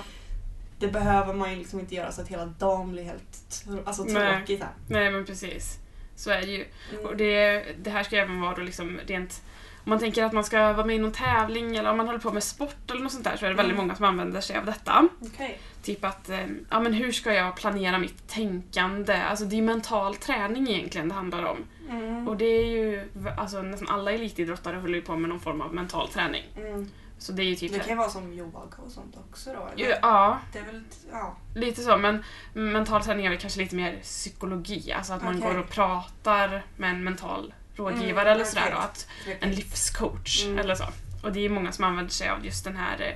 Det 0.80 0.88
behöver 0.88 1.34
man 1.34 1.52
ju 1.52 1.58
liksom 1.58 1.80
inte 1.80 1.96
göra 1.96 2.12
så 2.12 2.22
att 2.22 2.28
hela 2.28 2.46
dagen 2.46 2.92
blir 2.92 3.04
helt 3.04 3.66
alltså, 3.86 4.04
Nej. 4.04 4.38
tråkig. 4.38 4.58
här. 4.58 4.70
nej 4.88 5.12
men 5.12 5.26
precis. 5.26 5.78
Så 6.16 6.30
är 6.30 6.42
det 6.42 6.52
ju. 6.52 6.66
Mm. 6.94 7.06
Och 7.06 7.18
det, 7.18 7.66
det 7.84 7.90
här 7.90 8.04
ska 8.04 8.18
även 8.18 8.42
vara 8.42 8.56
då 8.56 8.62
liksom 8.62 9.00
rent 9.08 9.42
om 9.84 9.90
man 9.90 10.00
tänker 10.00 10.24
att 10.24 10.34
man 10.34 10.44
ska 10.44 10.74
vara 10.74 10.86
med 10.86 10.96
i 10.96 11.00
någon 11.00 11.12
tävling 11.12 11.76
eller 11.76 11.92
om 11.92 11.98
man 11.98 12.06
håller 12.06 12.20
på 12.20 12.32
med 12.32 12.44
sport 12.44 12.92
eller 12.92 13.02
något 13.02 13.12
sånt 13.12 13.24
där 13.24 13.38
så 13.38 13.46
är 13.46 13.50
det 13.50 13.56
väldigt 13.56 13.74
Mm. 13.74 13.86
många 13.86 13.96
som 13.96 14.06
använder 14.06 14.42
sig 14.42 14.58
av 14.58 14.66
detta. 14.66 15.08
Okej. 15.22 15.60
Typ 15.84 16.06
att, 16.06 16.30
eh, 16.30 16.46
ja 16.70 16.80
men 16.80 16.94
hur 16.94 17.12
ska 17.12 17.34
jag 17.34 17.56
planera 17.56 17.98
mitt 17.98 18.28
tänkande? 18.28 19.14
Alltså 19.14 19.46
det 19.46 19.58
är 19.58 19.62
mental 19.62 20.16
träning 20.16 20.70
egentligen 20.70 21.10
det 21.10 21.16
handlar 21.16 21.44
om. 21.44 21.58
Mm. 21.90 22.28
Och 22.28 22.38
det 22.38 22.46
är 22.46 22.66
ju, 22.66 23.10
alltså 23.38 23.62
nästan 23.62 23.88
alla 23.90 24.12
elitidrottare 24.12 24.78
håller 24.78 24.96
ju 24.96 25.02
på 25.02 25.16
med 25.16 25.30
någon 25.30 25.40
form 25.40 25.62
av 25.62 25.74
mental 25.74 26.08
träning. 26.10 26.44
Mm. 26.58 26.90
Så 27.18 27.32
det 27.32 27.42
är 27.42 27.46
ju 27.46 27.56
typ... 27.56 27.74
Det 27.74 27.80
kan 27.80 27.90
ju 27.90 27.96
vara 27.96 28.10
som 28.10 28.34
yoga 28.34 28.60
och 28.86 28.92
sånt 28.92 29.18
också 29.30 29.54
då? 29.54 29.68
eller? 29.74 29.98
ja, 30.02 30.40
Det 30.54 30.60
är 30.60 30.64
väl, 30.64 30.84
ja. 31.12 31.36
lite 31.56 31.82
så 31.82 31.98
men 31.98 32.24
mental 32.54 33.04
träning 33.04 33.26
är 33.26 33.30
väl 33.30 33.40
kanske 33.40 33.60
lite 33.60 33.76
mer 33.76 34.00
psykologi. 34.02 34.92
Alltså 34.92 35.14
att 35.14 35.24
man 35.24 35.40
går 35.40 35.60
och 35.60 35.70
pratar 35.70 36.64
med 36.78 36.90
en 36.90 37.04
mental 37.04 37.54
rådgivare 37.80 38.22
Mm, 38.30 38.34
eller 38.34 38.46
sådär 38.46 38.62
okej. 38.66 38.74
då. 38.76 38.78
Att 38.80 39.08
en 39.42 39.52
livscoach 39.52 40.44
Mm. 40.46 40.60
eller 40.60 40.76
så. 40.76 40.86
Och 41.24 41.32
det 41.32 41.46
är 41.46 41.50
många 41.50 41.72
som 41.72 41.84
använder 41.86 42.12
sig 42.12 42.30
av 42.30 42.46
just 42.46 42.64
den 42.64 42.76
här 42.78 43.02
eh, 43.02 43.16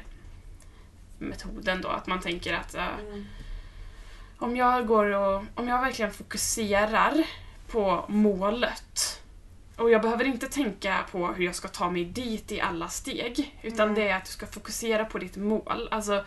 metoden 1.17 1.81
då, 1.81 1.87
att 1.89 2.07
man 2.07 2.19
tänker 2.19 2.53
att 2.53 2.75
eh, 2.75 2.87
Mm. 3.09 3.25
om 4.37 4.55
jag 4.55 4.87
går 4.87 5.05
och, 5.05 5.43
om 5.55 5.67
jag 5.67 5.81
verkligen 5.81 6.11
fokuserar 6.11 7.23
på 7.67 8.05
målet 8.07 9.19
och 9.75 9.89
jag 9.91 10.01
behöver 10.01 10.25
inte 10.25 10.47
tänka 10.47 11.05
på 11.11 11.27
hur 11.27 11.45
jag 11.45 11.55
ska 11.55 11.67
ta 11.67 11.89
mig 11.89 12.05
dit 12.05 12.51
i 12.51 12.61
alla 12.61 12.87
steg, 12.89 13.59
utan 13.61 13.79
Mm. 13.89 13.95
det 13.95 14.09
är 14.09 14.15
att 14.17 14.25
du 14.25 14.31
ska 14.31 14.45
fokusera 14.47 15.05
på 15.05 15.17
ditt 15.19 15.35
mål. 15.37 15.87
Alltså, 15.91 16.25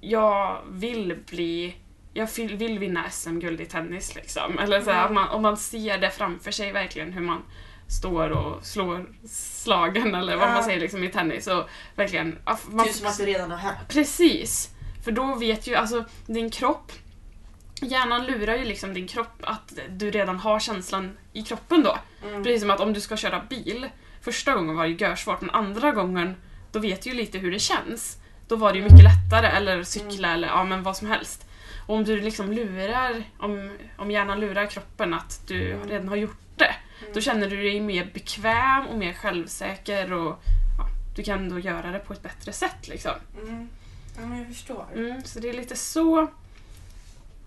jag 0.00 0.62
vill 0.70 1.18
bli 1.26 1.76
jag 2.16 2.28
vill, 2.56 2.78
vinna 2.78 3.10
SM-guld 3.10 3.60
i 3.60 3.66
tennis 3.66 4.14
liksom. 4.14 4.58
Eller 4.58 4.80
så 4.80 4.90
här, 4.90 5.02
Mm. 5.02 5.14
man, 5.14 5.28
om 5.28 5.42
man 5.42 5.56
ser 5.56 5.98
det 5.98 6.10
framför 6.10 6.50
sig 6.50 6.72
verkligen 6.72 7.12
hur 7.12 7.20
man 7.22 7.42
står 7.88 8.30
och 8.30 8.66
slår 8.66 9.06
slagen 9.28 10.14
eller 10.14 10.36
vad 10.36 10.48
Ja. 10.48 10.52
man 10.52 10.64
säger 10.64 10.80
liksom 10.80 11.04
i 11.04 11.08
tennis 11.08 11.46
och 11.46 11.68
verkligen... 11.94 12.38
Man, 12.70 12.86
Typ 12.86 12.94
som 12.94 13.06
att 13.06 13.18
det 13.18 13.26
redan 13.26 13.50
har 13.50 13.58
hänt. 13.58 13.78
Precis! 13.88 14.70
För 15.04 15.12
då 15.12 15.34
vet 15.34 15.66
ju 15.66 15.74
alltså 15.74 16.04
din 16.26 16.50
kropp 16.50 16.92
Hjärnan 17.80 18.26
lurar 18.26 18.56
ju 18.56 18.64
liksom 18.64 18.94
din 18.94 19.08
kropp 19.08 19.42
att 19.42 19.72
du 19.90 20.10
redan 20.10 20.38
har 20.38 20.60
känslan 20.60 21.16
i 21.32 21.42
kroppen 21.42 21.82
då. 21.82 21.98
Mm. 22.28 22.44
Precis 22.44 22.60
som 22.60 22.70
att 22.70 22.80
om 22.80 22.92
du 22.92 23.00
ska 23.00 23.16
köra 23.16 23.42
bil, 23.50 23.88
första 24.20 24.54
gången 24.54 24.76
var 24.76 24.84
det 24.86 24.90
görsvårt 25.00 25.40
men 25.40 25.50
andra 25.50 25.92
gången 25.92 26.36
då 26.72 26.78
vet 26.78 27.02
du 27.02 27.10
ju 27.10 27.16
lite 27.16 27.38
hur 27.38 27.50
det 27.52 27.58
känns. 27.58 28.16
Då 28.48 28.56
var 28.56 28.72
det 28.72 28.78
ju 28.78 28.84
mycket 28.84 29.04
lättare, 29.04 29.46
eller 29.46 29.82
cykla 29.82 30.34
eller 30.34 30.48
ja 30.48 30.64
men 30.64 30.82
vad 30.82 30.96
som 30.96 31.08
helst. 31.08 31.45
Om 31.86 32.04
du 32.04 32.20
liksom 32.20 32.52
lurar, 32.52 33.24
om, 33.38 33.78
om 33.96 34.10
hjärnan 34.10 34.40
lurar 34.40 34.66
kroppen 34.66 35.14
att 35.14 35.42
du 35.46 35.72
Mm. 35.72 35.88
redan 35.88 36.08
har 36.08 36.16
gjort 36.16 36.38
det, 36.56 36.74
Mm. 37.00 37.12
då 37.14 37.20
känner 37.20 37.50
du 37.50 37.56
dig 37.62 37.80
mer 37.80 38.10
bekväm 38.14 38.86
och 38.86 38.98
mer 38.98 39.12
självsäker 39.12 40.12
och 40.12 40.42
ja, 40.78 40.88
du 41.16 41.22
kan 41.22 41.48
då 41.48 41.58
göra 41.58 41.90
det 41.90 41.98
på 41.98 42.12
ett 42.12 42.22
bättre 42.22 42.52
sätt 42.52 42.88
liksom. 42.88 43.12
Mm. 43.42 43.68
Ja 44.16 44.26
men 44.26 44.38
jag 44.38 44.46
förstår. 44.48 44.86
Mm, 44.94 45.22
så 45.22 45.40
det 45.40 45.48
är 45.48 45.52
lite 45.52 45.76
så 45.76 46.26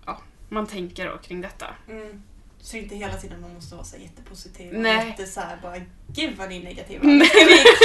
ja, 0.06 0.18
man 0.48 0.66
tänker 0.66 1.08
då 1.10 1.18
kring 1.18 1.40
detta. 1.40 1.66
Mm. 1.88 2.22
Så 2.62 2.76
inte 2.76 2.94
hela 2.94 3.14
tiden 3.14 3.40
man 3.40 3.54
måste 3.54 3.74
vara 3.74 3.84
så 3.84 3.96
jättepositiv. 3.96 4.72
Nej. 4.74 5.06
Jätte 5.08 5.26
så 5.26 5.40
här, 5.40 5.58
bara 5.62 5.76
gud 6.06 6.36
vad 6.36 6.48
ni 6.48 6.56
är 6.58 6.62
negativa. 6.64 7.00
Nej. 7.06 7.28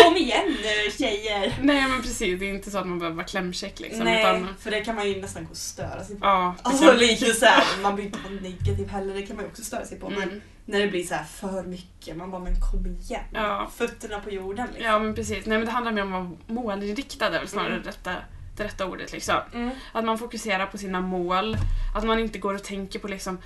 Kom 0.03 0.15
igen 0.17 0.57
nu 0.61 0.91
tjejer. 0.91 1.57
Nej 1.61 1.87
men 1.89 2.01
precis, 2.01 2.39
det 2.39 2.45
är 2.45 2.53
inte 2.53 2.71
så 2.71 2.77
att 2.77 2.87
man 2.87 2.99
behöver 2.99 3.15
vara 3.15 3.25
klämkäck 3.27 3.79
liksom. 3.79 4.03
Nej, 4.03 4.21
Utan, 4.21 4.55
för 4.59 4.71
det 4.71 4.85
kan 4.85 4.95
man 4.95 5.09
ju 5.09 5.21
nästan 5.21 5.43
gå 5.45 5.51
och 5.51 5.57
störa 5.57 6.03
sig 6.03 6.15
på. 6.19 6.25
ja, 6.25 6.55
Alltså 6.61 6.93
lite 6.93 7.33
såhär, 7.33 7.63
man 7.81 7.95
blir 7.95 8.05
inte 8.05 8.19
vara 8.23 8.33
negativ 8.41 8.87
heller, 8.89 9.13
det 9.13 9.21
kan 9.21 9.35
man 9.35 9.45
ju 9.45 9.49
också 9.51 9.63
störa 9.63 9.85
sig 9.85 9.99
på. 9.99 10.09
Men 10.09 10.23
Mm. 10.23 10.41
när 10.65 10.79
det 10.79 10.87
blir 10.87 11.03
så 11.03 11.15
här 11.15 11.23
för 11.23 11.63
mycket, 11.63 12.17
man 12.17 12.31
bara 12.31 12.41
men 12.41 12.53
kom 12.71 12.85
igen. 12.85 13.23
Ja. 13.33 13.71
Fötterna 13.75 14.19
på 14.19 14.29
jorden 14.29 14.67
liksom. 14.67 14.85
Ja 14.85 14.99
men 14.99 15.15
precis, 15.15 15.45
nej 15.45 15.57
men 15.57 15.65
det 15.65 15.71
handlar 15.71 15.91
mer 15.91 16.01
om 16.03 16.13
att 16.13 16.23
vara 16.23 16.37
målinriktad 16.47 17.25
är 17.27 17.31
väl 17.31 17.47
snarare 17.47 17.71
Mm. 17.71 17.83
det, 17.83 17.89
rätta, 17.89 18.15
det 18.57 18.63
rätta 18.63 18.85
ordet 18.85 19.11
liksom. 19.11 19.35
Mm. 19.53 19.69
Att 19.91 20.05
man 20.05 20.17
fokuserar 20.17 20.65
på 20.65 20.77
sina 20.77 21.01
mål, 21.01 21.57
att 21.95 22.03
man 22.03 22.19
inte 22.19 22.39
går 22.39 22.53
och 22.53 22.63
tänker 22.63 22.99
på 22.99 23.07
liksom 23.07 23.37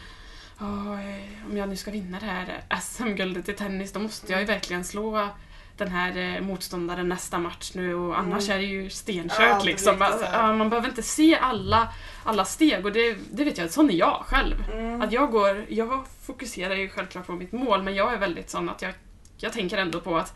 "Åh, 0.62 0.92
eh, 1.10 1.46
om 1.50 1.58
jag 1.58 1.70
nu 1.70 1.76
ska 1.76 1.92
vinna 1.92 2.20
det 2.20 2.26
här 2.26 2.62
SM-guldet 2.82 3.50
i 3.50 3.54
tennis 3.54 3.92
då 3.94 4.00
måste 4.00 4.32
jag 4.32 4.42
ju 4.42 4.46
verkligen 4.48 4.84
slå 4.84 5.30
den 5.78 5.88
här 5.88 6.18
eh, 6.36 6.42
motståndaren 6.42 7.10
nästa 7.10 7.38
match 7.40 7.72
nu 7.76 7.96
och 7.96 8.20
annars 8.20 8.50
Mm. 8.50 8.56
är 8.58 8.62
det 8.62 8.68
ju 8.68 8.90
stenkört 8.90 9.40
Ja, 9.40 9.62
liksom. 9.64 10.02
Alltså, 10.02 10.20
så. 10.26 10.26
ja, 10.34 10.54
man 10.54 10.70
behöver 10.70 10.90
inte 10.90 11.04
se 11.04 11.38
alla, 11.42 11.94
alla 12.24 12.46
steg 12.46 12.86
och 12.86 12.92
det, 12.92 13.18
det 13.32 13.44
vet 13.44 13.58
jag, 13.58 13.72
sån 13.72 13.90
är 13.90 13.94
jag 13.94 14.24
själv. 14.26 14.56
Mm. 14.74 15.02
Att 15.02 15.12
jag 15.12 15.32
går, 15.32 15.66
jag 15.70 16.06
fokuserar 16.26 16.76
ju 16.76 16.90
självklart 16.90 17.26
på 17.28 17.32
mitt 17.34 17.52
mål 17.52 17.84
men 17.84 17.96
jag 17.96 18.14
är 18.14 18.18
väldigt 18.18 18.50
sån 18.50 18.70
att 18.70 18.82
jag, 18.82 18.94
jag 19.38 19.54
tänker 19.54 19.78
ändå 19.78 20.00
på 20.02 20.18
att 20.18 20.36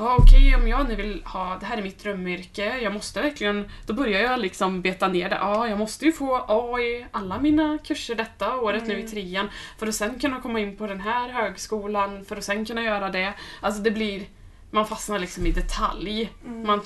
Ja 0.00 0.16
okej, 0.18 0.54
om 0.56 0.68
jag 0.68 0.88
nu 0.88 0.94
vill 0.94 1.22
ha, 1.24 1.56
det 1.60 1.66
här 1.66 1.78
är 1.78 1.82
mitt 1.82 2.02
drömyrke, 2.02 2.78
jag 2.78 2.92
måste 2.92 3.22
verkligen, 3.22 3.70
då 3.86 3.92
börjar 3.94 4.20
jag 4.20 4.40
liksom 4.40 4.82
beta 4.82 5.08
ner 5.08 5.28
det. 5.30 5.36
Ja, 5.36 5.68
jag 5.68 5.78
måste 5.78 6.04
ju 6.04 6.12
få 6.12 6.44
A 6.48 6.80
i 6.80 7.06
alla 7.12 7.38
mina 7.40 7.78
kurser 7.84 8.14
detta 8.14 8.56
året 8.56 8.86
nu 8.86 8.92
i 8.94 8.96
Mm. 9.00 9.10
trean 9.10 9.50
för 9.78 9.86
att 9.86 9.94
sen 9.94 10.18
kunna 10.20 10.40
komma 10.40 10.60
in 10.60 10.76
på 10.76 10.86
den 10.86 11.00
här 11.00 11.28
högskolan, 11.28 12.24
för 12.24 12.36
att 12.36 12.44
sen 12.44 12.64
kunna 12.64 12.82
göra 12.82 13.10
det. 13.10 13.32
Alltså 13.60 13.82
det 13.82 13.90
blir, 13.90 14.22
man 14.70 14.86
fastnar 14.86 15.18
liksom 15.18 15.46
i 15.46 15.52
detalj. 15.52 16.32
Mm. 16.46 16.66
Man 16.66 16.80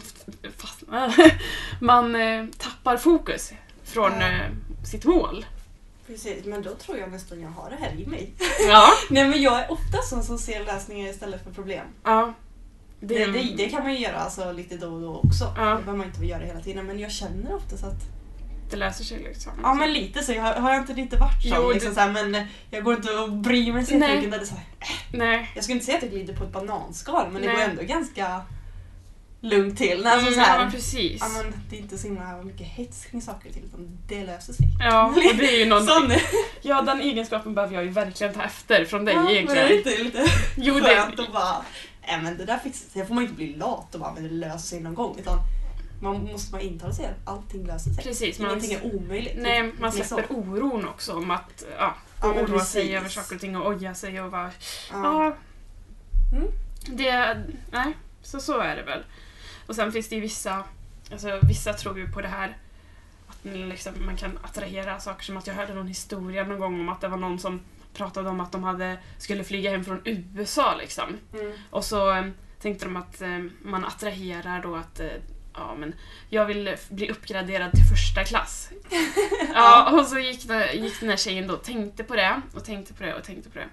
fastnar, 0.59 1.15
man 1.81 2.15
eh, 2.17 2.45
tappar 2.59 2.97
fokus 2.97 3.53
från 3.85 4.13
Ja. 4.13 4.29
eh, 4.29 4.51
sitt 4.91 5.05
mål. 5.05 5.47
Precis, 6.07 6.45
men 6.45 6.63
då 6.63 6.75
tror 6.75 6.99
jag 6.99 7.11
nästan 7.11 7.41
jag 7.41 7.49
har 7.49 7.71
det 7.71 7.77
här 7.77 7.93
i 8.01 8.07
mig. 8.07 8.33
Ja. 8.69 8.89
Nej 9.11 9.29
men 9.29 9.43
jag 9.43 9.59
är 9.61 9.73
ofta 9.73 9.99
sån 10.03 10.23
som 10.25 10.39
ser 10.39 10.65
lösningar 10.65 11.09
istället 11.11 11.45
för 11.45 11.51
problem. 11.51 11.87
ja. 12.05 12.33
Det, 13.05 13.27
det, 13.27 13.55
det 13.57 13.69
kan 13.69 13.83
man 13.83 13.93
ju 13.93 13.99
göra 13.99 14.17
alltså, 14.17 14.53
lite 14.53 14.77
då 14.77 14.87
och 14.87 15.01
då 15.01 15.17
också. 15.25 15.45
Ja. 15.57 15.65
Det 15.65 15.77
behöver 15.77 15.97
man 15.99 16.07
inte 16.07 16.25
göra 16.27 16.45
hela 16.45 16.61
tiden 16.61 16.87
men 16.87 16.99
jag 16.99 17.11
känner 17.13 17.55
ofta 17.55 17.77
så 17.77 17.87
att 17.87 18.03
det 18.71 18.77
löser 18.77 19.05
sig 19.05 19.19
liksom. 19.23 19.53
Ja 19.63 19.75
men 19.75 19.93
lite 19.93 20.23
så. 20.23 20.33
Jag 20.33 20.43
har, 20.43 20.55
har 20.55 20.73
jag 20.73 20.83
inte 20.83 20.95
lite 20.95 21.17
varit 21.17 21.43
sån? 21.43 21.53
Jo, 21.57 21.69
det- 21.69 21.75
liksom, 21.75 21.95
så 21.95 22.01
här, 22.01 22.11
men 22.13 22.47
jag 22.71 22.85
går 22.85 22.95
inte 22.95 23.11
och 23.13 23.33
bryr 23.33 23.73
mig 23.73 23.87
så 23.87 23.95
Nej. 23.97 24.17
mycket. 24.17 24.31
Där 24.31 24.39
det 24.39 24.45
är 24.45 24.47
så 24.47 24.55
här, 24.55 24.65
Nej. 25.13 25.51
jag 25.55 25.65
skulle 25.65 25.75
inte 25.75 25.87
säga 25.87 25.97
att 25.99 26.03
jag 26.03 26.13
glider 26.13 26.35
på 26.37 26.45
ett 26.45 26.53
bananskal 26.53 27.31
men 27.33 27.43
det 27.43 27.49
Nej. 27.49 27.57
går 27.57 27.63
ändå 27.63 27.83
ganska 27.83 28.43
lugnt 29.41 29.79
till. 29.79 30.07
Alltså, 30.07 30.33
så 30.33 30.39
ja, 30.41 30.45
här, 30.45 30.59
men 30.59 30.73
precis. 30.73 31.21
ja, 31.21 31.29
men 31.29 31.55
det 31.71 31.77
är 31.77 31.81
inte 31.81 31.99
så 31.99 32.07
himla 32.07 32.43
mycket 32.43 32.67
hets 32.67 33.05
kring 33.05 33.23
saker 33.23 33.51
ting 33.53 33.63
utan 33.67 33.99
det 34.09 34.25
löser 34.25 34.53
sig. 34.53 34.67
Ja, 34.81 35.07
och 35.07 35.15
det 35.39 35.55
är 35.55 35.59
ju 35.59 35.67
någon... 35.69 35.87
Sån 35.87 36.13
Ja, 36.63 36.83
den 36.83 37.01
egenskapen 37.01 37.55
behöver 37.55 37.75
jag 37.75 37.85
ju 37.85 37.91
verkligen 37.91 38.35
ta 38.35 38.43
efter 38.43 38.85
från 38.85 39.05
dig 39.05 39.15
ja, 39.15 39.23
men 39.23 39.31
egentligen. 39.33 39.69
det 39.69 39.75
är 39.75 39.77
lite, 39.77 40.03
lite 40.21 40.33
Jo, 40.57 40.75
skönt 40.75 41.17
det... 41.17 41.23
att 41.23 41.33
bara, 41.33 41.57
nej 42.07 42.23
men 42.23 42.37
det 42.39 42.45
där 42.45 42.59
fixar 42.59 42.91
sig. 42.91 43.07
Får 43.07 43.15
man 43.15 43.23
inte 43.25 43.35
bli 43.37 43.55
lat 43.57 43.95
och 43.95 44.01
bara, 44.01 44.13
men 44.15 44.23
det 44.23 44.29
löser 44.31 44.59
sig 44.59 44.81
någon 44.81 44.95
gång. 44.95 45.19
Utan 45.19 45.39
man 46.03 46.23
måste 46.25 46.53
bara 46.53 46.63
intala 46.63 46.93
sig 46.93 47.07
att 47.07 47.29
allting 47.29 47.67
löser 47.67 47.91
sig. 47.91 48.05
Precis, 48.05 48.39
man, 48.39 48.51
Ingenting 48.51 48.73
är 48.73 48.95
omöjligt. 48.95 49.35
nej, 49.37 49.73
man 49.81 49.93
så. 49.93 50.05
släpper 50.05 50.35
oron 50.37 50.89
också 50.89 51.13
om 51.17 51.31
att 51.31 51.65
ja, 51.79 51.95
Ja, 52.23 52.29
oroa 52.33 52.61
sig 52.65 52.83
precis. 52.83 52.97
över 52.97 53.09
saker 53.09 53.35
och 53.35 53.41
ting 53.41 53.57
och 53.57 53.67
oja 53.67 53.95
sig 53.95 54.21
och 54.23 54.31
bara... 54.31 54.51
Ja. 54.93 55.03
Ja, 55.25 55.37
Mm. 56.33 56.49
det... 56.87 57.43
Nej, 57.71 57.93
så 58.23 58.41
så 58.41 58.59
är 58.61 58.77
det 58.77 58.83
väl. 58.83 59.05
Och 59.67 59.75
sen 59.77 59.93
finns 59.93 60.09
det 60.09 60.15
ju 60.15 60.21
vissa... 60.21 60.65
Alltså 61.13 61.39
vissa 61.43 61.73
tror 61.73 61.99
ju 61.99 62.13
på 62.13 62.21
det 62.21 62.29
här 62.29 62.57
att 63.29 63.39
liksom, 63.45 63.93
man 64.07 64.17
kan 64.17 64.39
attrahera 64.43 65.01
saker 65.01 65.25
som 65.25 65.37
att 65.37 65.47
jag 65.47 65.55
hörde 65.55 65.75
någon 65.75 65.87
historia 65.87 66.45
någon 66.45 66.59
gång 66.59 66.81
om 66.81 66.89
att 66.89 67.01
det 67.01 67.09
var 67.09 67.17
någon 67.17 67.39
som 67.39 67.61
pratade 67.95 68.29
om 68.29 68.41
att 68.41 68.53
de 68.53 68.65
hade, 68.65 68.99
skulle 69.19 69.45
flyga 69.45 69.71
hem 69.71 69.85
från 69.85 70.01
USA 70.05 70.75
liksom. 70.77 71.19
Mm. 71.35 71.53
Och 71.71 71.85
så 71.85 72.13
eh, 72.13 72.25
tänkte 72.61 72.85
de 72.85 72.97
att 72.97 73.23
eh, 73.23 73.39
man 73.63 73.85
attraherar 73.85 74.63
då 74.63 74.77
att 74.77 75.01
eh, 75.01 75.07
ja, 75.55 75.75
men 75.79 75.95
jag 76.29 76.47
vill 76.47 76.77
bli 76.91 77.11
uppgraderad 77.11 77.73
till 77.73 77.85
första 77.85 78.25
klass. 78.25 78.71
ja, 79.55 80.01
och 80.01 80.07
så 80.07 80.19
gick, 80.19 80.45
gick 80.75 81.01
den 81.01 81.09
här 81.09 81.17
tjejen 81.17 81.47
då 81.47 81.55
och 81.55 81.65
tänkte 81.65 82.05
på 82.05 82.17
det 82.17 82.41
och 82.55 82.65
tänkte 82.65 82.95
på 82.95 83.03
det 83.03 83.15
och 83.15 83.25
tänkte 83.25 83.51
på 83.51 83.59
det. 83.59 83.67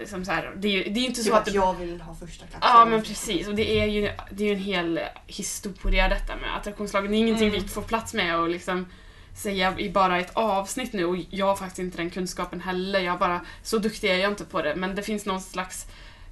Liksom 0.00 0.24
så 0.24 0.32
här, 0.32 0.52
det, 0.56 0.68
är 0.68 0.72
ju, 0.72 0.82
det 0.84 1.00
är 1.00 1.02
ju 1.02 1.06
inte 1.06 1.20
så 1.20 1.24
Typ 1.24 1.34
att... 1.34 1.40
att 1.40 1.44
Det, 1.44 1.52
jag 1.52 1.74
vill 1.74 2.00
ha 2.00 2.14
första 2.14 2.46
klass. 2.46 2.62
ja, 2.64 2.84
men 2.84 3.02
precis. 3.02 3.48
Och 3.48 3.54
det 3.54 3.80
är 3.80 3.86
ju, 3.86 4.10
det 4.30 4.44
är 4.44 4.48
ju 4.48 4.54
en 4.54 4.60
hel 4.60 5.00
historia 5.26 6.08
detta 6.08 6.36
med 6.36 6.56
attraktionslagen. 6.56 7.10
Det 7.10 7.16
är 7.16 7.18
ingenting 7.18 7.48
Mm. 7.48 7.62
vi 7.62 7.68
får 7.68 7.82
plats 7.82 8.14
med 8.14 8.38
och 8.38 8.48
liksom 8.48 8.86
säga 9.34 9.78
i 9.78 9.90
bara 9.90 10.20
ett 10.20 10.30
avsnitt 10.34 10.92
nu 10.92 11.04
och 11.04 11.16
jag 11.30 11.46
har 11.46 11.56
faktiskt 11.56 11.78
inte 11.78 11.96
den 11.96 12.10
kunskapen 12.10 12.60
heller. 12.60 13.00
Jag 13.00 13.18
bara, 13.18 13.40
så 13.62 13.78
duktig 13.78 14.10
är 14.10 14.16
jag 14.16 14.32
inte 14.32 14.44
på 14.44 14.62
det. 14.62 14.74
Men 14.76 14.94
det 14.94 15.02
finns 15.02 15.26
någon 15.26 15.40
slags 15.40 15.86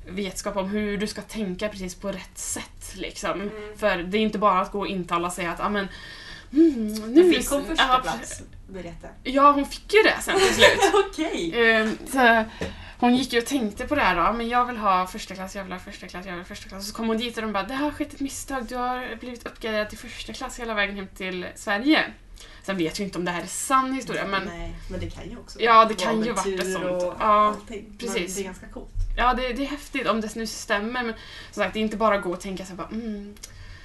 vetskap 0.08 0.56
om 0.56 0.68
hur 0.68 0.98
du 0.98 1.06
ska 1.06 1.22
tänka 1.22 1.68
precis 1.68 1.94
på 1.94 2.08
rätt 2.12 2.38
sätt. 2.38 2.94
Liksom. 2.94 3.40
Mm. 3.40 3.52
För 3.76 3.98
det 3.98 4.18
är 4.18 4.22
inte 4.22 4.38
bara 4.38 4.60
att 4.60 4.72
gå 4.72 4.80
och 4.80 4.86
intala 4.86 5.30
sig 5.30 5.46
att 5.46 5.60
ah, 5.60 5.68
men, 5.68 5.88
mm, 6.52 6.94
nu 6.94 7.24
Nu 7.24 7.32
fick 7.32 7.50
hon 7.50 7.60
ja, 7.60 7.66
första 7.68 7.98
plats. 7.98 8.42
Berätta. 8.68 9.08
Ja, 9.22 9.52
hon 9.52 9.66
fick 9.66 9.94
ju 9.94 10.02
det 10.02 10.16
sen 10.22 10.38
till 10.38 10.54
slut. 10.54 10.92
Okej. 11.10 11.52
Ehm, 11.54 11.98
så 12.12 12.44
hon 12.98 13.16
gick 13.16 13.32
ju 13.32 13.38
och 13.38 13.46
tänkte 13.46 13.86
på 13.86 13.94
det 13.94 14.00
här 14.00 14.26
då, 14.26 14.32
men 14.32 14.48
jag 14.48 14.64
vill 14.64 14.76
ha 14.76 15.06
första 15.06 15.34
klass, 15.34 15.56
jag 15.56 15.62
vill 15.64 15.72
ha 15.72 15.80
första 15.80 16.06
klass, 16.06 16.26
jag 16.26 16.32
vill 16.32 16.40
ha 16.40 16.44
första 16.44 16.68
klass. 16.68 16.82
Och 16.82 16.86
så 16.86 16.94
kom 16.94 17.08
hon 17.08 17.16
dit 17.16 17.36
och 17.36 17.42
de 17.42 17.52
bara, 17.52 17.62
det 17.62 17.74
har 17.74 17.90
skett 17.90 18.14
ett 18.14 18.20
misstag, 18.20 18.66
du 18.68 18.76
har 18.76 19.16
blivit 19.16 19.46
uppgraderad 19.46 19.88
till 19.88 19.98
första 19.98 20.32
klass 20.32 20.60
hela 20.60 20.74
vägen 20.74 20.96
hem 20.96 21.06
till 21.16 21.46
Sverige. 21.54 22.12
Sen 22.66 22.76
vet 22.76 22.98
jag 22.98 23.06
inte 23.06 23.18
om 23.18 23.24
det 23.24 23.30
här 23.30 23.42
är 23.42 23.46
sann 23.46 23.92
historia, 23.92 24.26
men 24.26 24.44
Nej, 24.44 24.72
men 24.90 25.00
det 25.00 25.10
kan 25.10 25.30
ju 25.30 25.36
också 25.36 25.60
Ja, 25.60 25.84
det 25.84 25.94
kan 25.94 26.22
ju 26.24 26.32
varit 26.32 26.60
ett 26.60 26.72
sånt. 26.72 26.84
och 27.02 27.14
Ja, 27.20 27.24
allting. 27.24 27.96
precis. 27.98 28.14
Men 28.16 28.26
det 28.34 28.40
är 28.40 28.44
ganska 28.44 28.66
coolt. 28.66 28.88
ja, 29.16 29.34
det, 29.34 29.48
det 29.52 29.62
är 29.62 29.66
häftigt 29.66 30.06
om 30.08 30.20
det 30.20 30.34
nu 30.36 30.46
stämmer. 30.46 31.02
Men 31.02 31.14
som 31.50 31.62
sagt, 31.62 31.72
det 31.74 31.78
är 31.78 31.82
inte 31.82 31.96
bara 31.96 32.14
att 32.14 32.22
gå 32.22 32.30
och 32.32 32.40
tänka 32.40 32.64
så 32.64 32.68
här 32.70 32.76
bara, 32.76 32.88
mm, 32.88 33.34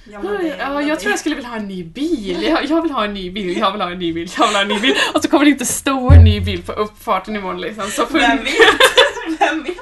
Ja, 0.04 0.18
det, 0.22 0.56
ja, 0.58 0.82
jag 0.82 1.00
tror 1.00 1.10
jag 1.10 1.18
skulle 1.18 1.34
vilja 1.34 1.50
ha 1.50 1.56
en 1.56 1.68
ny 1.68 1.84
bil. 1.84 2.42
Jag, 2.42 2.64
jag 2.64 2.82
vill 2.82 2.90
ha 2.92 3.04
en 3.04 3.14
ny 3.14 3.30
bil, 3.30 3.56
jag 3.58 3.72
vill 3.72 3.80
ha 3.80 3.90
en 3.90 3.98
ny 3.98 4.12
bil, 4.12 4.30
jag 4.38 4.46
vill 4.46 4.54
ha 4.56 4.62
en 4.62 4.68
ny 4.68 4.78
bil. 4.80 4.94
Och 5.14 5.22
så 5.22 5.28
kommer 5.30 5.44
det 5.44 5.50
inte 5.50 5.66
stå 5.66 6.10
en 6.10 6.24
ny 6.24 6.40
bil 6.40 6.62
på 6.62 6.72
uppfarten 6.72 7.36
imorgon 7.36 7.60
liksom. 7.60 7.90
Så 7.90 8.06
för, 8.06 8.18
Vem 8.18 8.36
vet? 8.44 9.38
Vem 9.38 9.62
vet? 9.62 9.76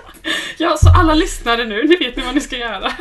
Ja, 0.58 0.76
så 0.76 0.88
alla 0.98 1.14
lyssnare 1.14 1.64
nu, 1.64 1.84
ni 1.88 1.96
vet 1.96 2.16
ni 2.16 2.22
vad 2.22 2.34
ni 2.34 2.40
ska 2.40 2.56
göra. 2.56 2.92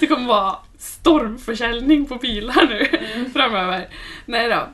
Det 0.00 0.06
kommer 0.06 0.26
vara 0.26 0.56
stormförsäljning 1.00 2.06
på 2.06 2.16
bilar 2.16 2.66
nu 2.68 2.86
Mm. 3.16 3.30
framöver. 3.32 3.88
Nej 4.26 4.48
då. 4.48 4.68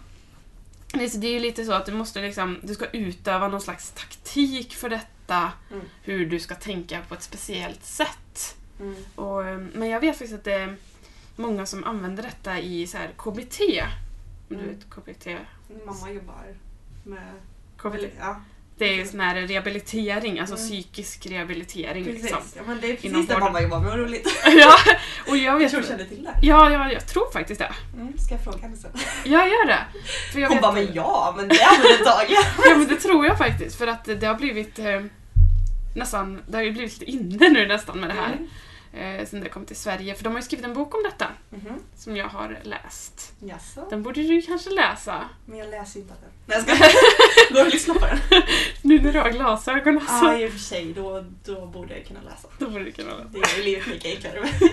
Nej, 0.95 1.11
så 1.11 1.18
det 1.18 1.26
är 1.26 1.33
ju 1.33 1.40
lite 1.40 1.64
så 1.64 1.73
att 1.73 1.87
du 1.87 1.92
måste 1.92 2.21
liksom, 2.23 2.59
du 2.62 2.75
ska 2.75 2.87
utöva 2.92 3.49
någon 3.49 3.61
slags 3.61 3.90
taktik 3.90 4.75
för 4.75 4.88
detta. 4.88 5.52
Mm. 5.71 5.85
Hur 6.02 6.26
du 6.26 6.40
ska 6.40 6.54
tänka 6.54 7.00
på 7.09 7.14
ett 7.14 7.23
speciellt 7.23 7.85
sätt. 7.85 8.56
Mm. 8.80 8.95
Och, 9.14 9.45
eh, 9.47 9.59
men 9.75 9.88
jag 9.88 10.00
vet 10.00 10.14
faktiskt 10.18 10.35
att 10.35 10.45
det 10.45 10.52
är 10.52 10.76
många 11.37 11.66
som 11.66 11.85
använder 11.85 12.23
detta 12.23 12.61
i 12.61 12.87
så 12.87 12.99
här 12.99 13.11
KBT. 13.16 13.61
Om 14.49 14.56
du 14.56 14.62
Mm. 14.64 14.68
vet 14.68 14.90
KBT? 14.90 15.26
Min 15.68 15.87
mamma 15.87 16.11
jobbar 16.11 16.45
med... 17.04 17.33
KBT. 17.76 18.11
Ja, 18.18 18.40
Det 18.78 19.00
är 19.00 19.04
sån 19.04 19.21
här 19.21 19.35
rehabilitering, 19.35 20.38
alltså 20.40 20.54
Mm. 20.56 20.66
psykisk 20.68 21.26
rehabilitering 21.26 22.04
precis. 22.04 22.23
liksom. 22.23 22.40
Ja, 22.56 22.62
men 22.66 22.80
det 22.80 22.87
är 22.90 22.97
precis 22.97 23.26
det 23.26 23.38
mamma 23.38 23.61
jobbar 23.62 23.80
med. 23.80 23.88
Vad 23.90 23.99
roligt. 23.99 24.28
ja, 24.59 24.75
och 25.28 25.37
jag 25.37 25.45
Jag 25.54 25.59
vet 25.59 25.71
tror 25.71 25.80
du 25.80 25.87
kände 25.87 26.04
till 26.04 26.25
det. 26.25 26.47
Ja, 26.47 26.71
ja, 26.71 26.92
jag 26.92 27.06
tror 27.06 27.30
faktiskt 27.33 27.61
det. 27.61 27.73
Mm, 27.95 28.18
ska 28.18 28.35
jag 28.35 28.45
fråga 28.45 28.59
henne 28.59 28.76
sen? 28.76 28.90
Jag 29.25 29.49
gör 29.49 29.66
det. 29.66 29.78
För 30.33 30.40
jag 30.40 30.49
Hon 30.49 30.56
vet- 30.56 30.62
bara, 30.62 30.73
men 30.73 30.95
ja, 30.95 31.35
men 31.37 31.49
det 31.49 31.54
är 31.54 31.83
väl 31.83 31.90
ett 32.00 32.04
tag. 32.06 32.25
Ja 32.66 32.76
men 32.78 32.88
det 32.88 32.97
tror 32.97 33.26
jag 33.26 33.38
faktiskt 33.38 33.78
för 33.78 33.87
att 33.87 34.04
det 34.04 34.26
har 34.26 34.35
blivit 34.35 34.78
eh, 34.78 35.00
nästan, 35.95 36.42
det 36.49 36.56
har 36.56 36.64
ju 36.64 36.73
blivit 36.73 37.00
lite 37.00 37.12
inne 37.12 37.49
nu 37.49 37.66
nästan 37.66 38.00
med 38.00 38.09
det 38.11 38.14
här. 38.14 38.33
Mm. 38.33 38.49
Eh, 38.97 39.26
sen 39.26 39.41
det 39.41 39.49
kom 39.49 39.67
till 39.67 39.76
Sverige. 39.76 40.15
För 40.15 40.25
de 40.25 40.33
har 40.33 40.38
ju 40.38 40.43
skrivit 40.45 40.65
en 40.65 40.75
bok 40.75 40.95
om 40.95 41.03
detta 41.03 41.26
Mhm. 41.50 41.81
som 41.97 42.17
jag 42.17 42.29
har 42.29 42.59
läst. 42.62 43.33
Jaså? 43.41 43.87
Den 43.91 44.03
borde 44.03 44.23
du 44.23 44.43
kanske 44.43 44.71
läsa. 44.71 45.29
Men 45.47 45.59
jag 45.59 45.69
läser 45.71 46.00
inte 46.00 46.15
den. 46.21 46.31
Nej 46.47 46.65
jag 46.69 46.79
ska 46.91 47.55
Gå 47.55 47.61
och 47.61 47.67
lyssna 47.73 47.95
på 47.95 48.07
den. 48.07 48.19
Nu 48.83 49.00
när 49.03 49.12
du 49.12 49.19
har 49.21 49.31
glasögon 49.31 49.99
alltså. 49.99 50.25
Ja, 50.26 50.38
i 50.38 50.49
och 50.49 50.53
för 50.53 50.59
sig. 50.59 50.93
Då, 50.93 51.25
då 51.45 51.67
borde 51.67 51.97
jag 51.97 52.07
kunna 52.07 52.21
läsa. 52.23 52.49
Då 52.59 52.71
borde 52.71 52.85
du 52.85 52.93
kunna 52.93 53.11
läsa. 53.15 53.29
Det 53.33 53.57
ju 53.59 53.62
livet 53.65 53.87
mycket 53.87 54.17
enklare. 54.17 54.49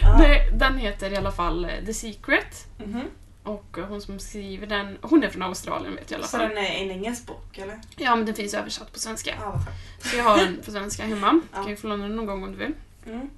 Ja. 0.00 0.16
Nej, 0.18 0.50
den 0.54 0.78
heter 0.78 1.12
i 1.12 1.16
alla 1.16 1.32
fall 1.32 1.64
eh, 1.64 1.70
The 1.86 1.94
Secret. 1.94 2.66
Mhm. 2.78 3.02
Och 3.46 3.76
hon 3.88 4.00
som 4.00 4.18
skriver 4.18 4.66
den, 4.66 4.98
hon 5.02 5.24
är 5.24 5.28
från 5.28 5.42
Australien 5.42 5.94
vet 5.94 6.10
jag 6.10 6.18
i 6.18 6.20
alla 6.20 6.28
Så 6.28 6.36
fall. 6.38 6.48
den 6.48 6.58
är 6.58 6.70
en 6.70 6.90
engelsk 6.90 7.26
bok, 7.26 7.58
eller? 7.58 7.80
Ja 7.96 8.16
men 8.16 8.26
den 8.26 8.34
finns 8.34 8.54
översatt 8.54 8.92
på 8.92 8.98
svenska. 8.98 9.34
Skönt. 9.36 9.62
Så 10.00 10.16
jag 10.16 10.24
har 10.24 10.38
den 10.38 10.60
på 10.64 10.70
svenska 10.70 11.02
hemma. 11.02 11.40
Ja. 11.52 11.58
Kan 11.58 11.68
ju 11.68 11.76
få 11.76 11.86
låna 11.88 12.02
den 12.02 12.16
någon 12.16 12.26
gång 12.26 12.44
om 12.44 12.52
du 12.52 12.58
vill. 12.58 12.74
Mm. 13.06 13.30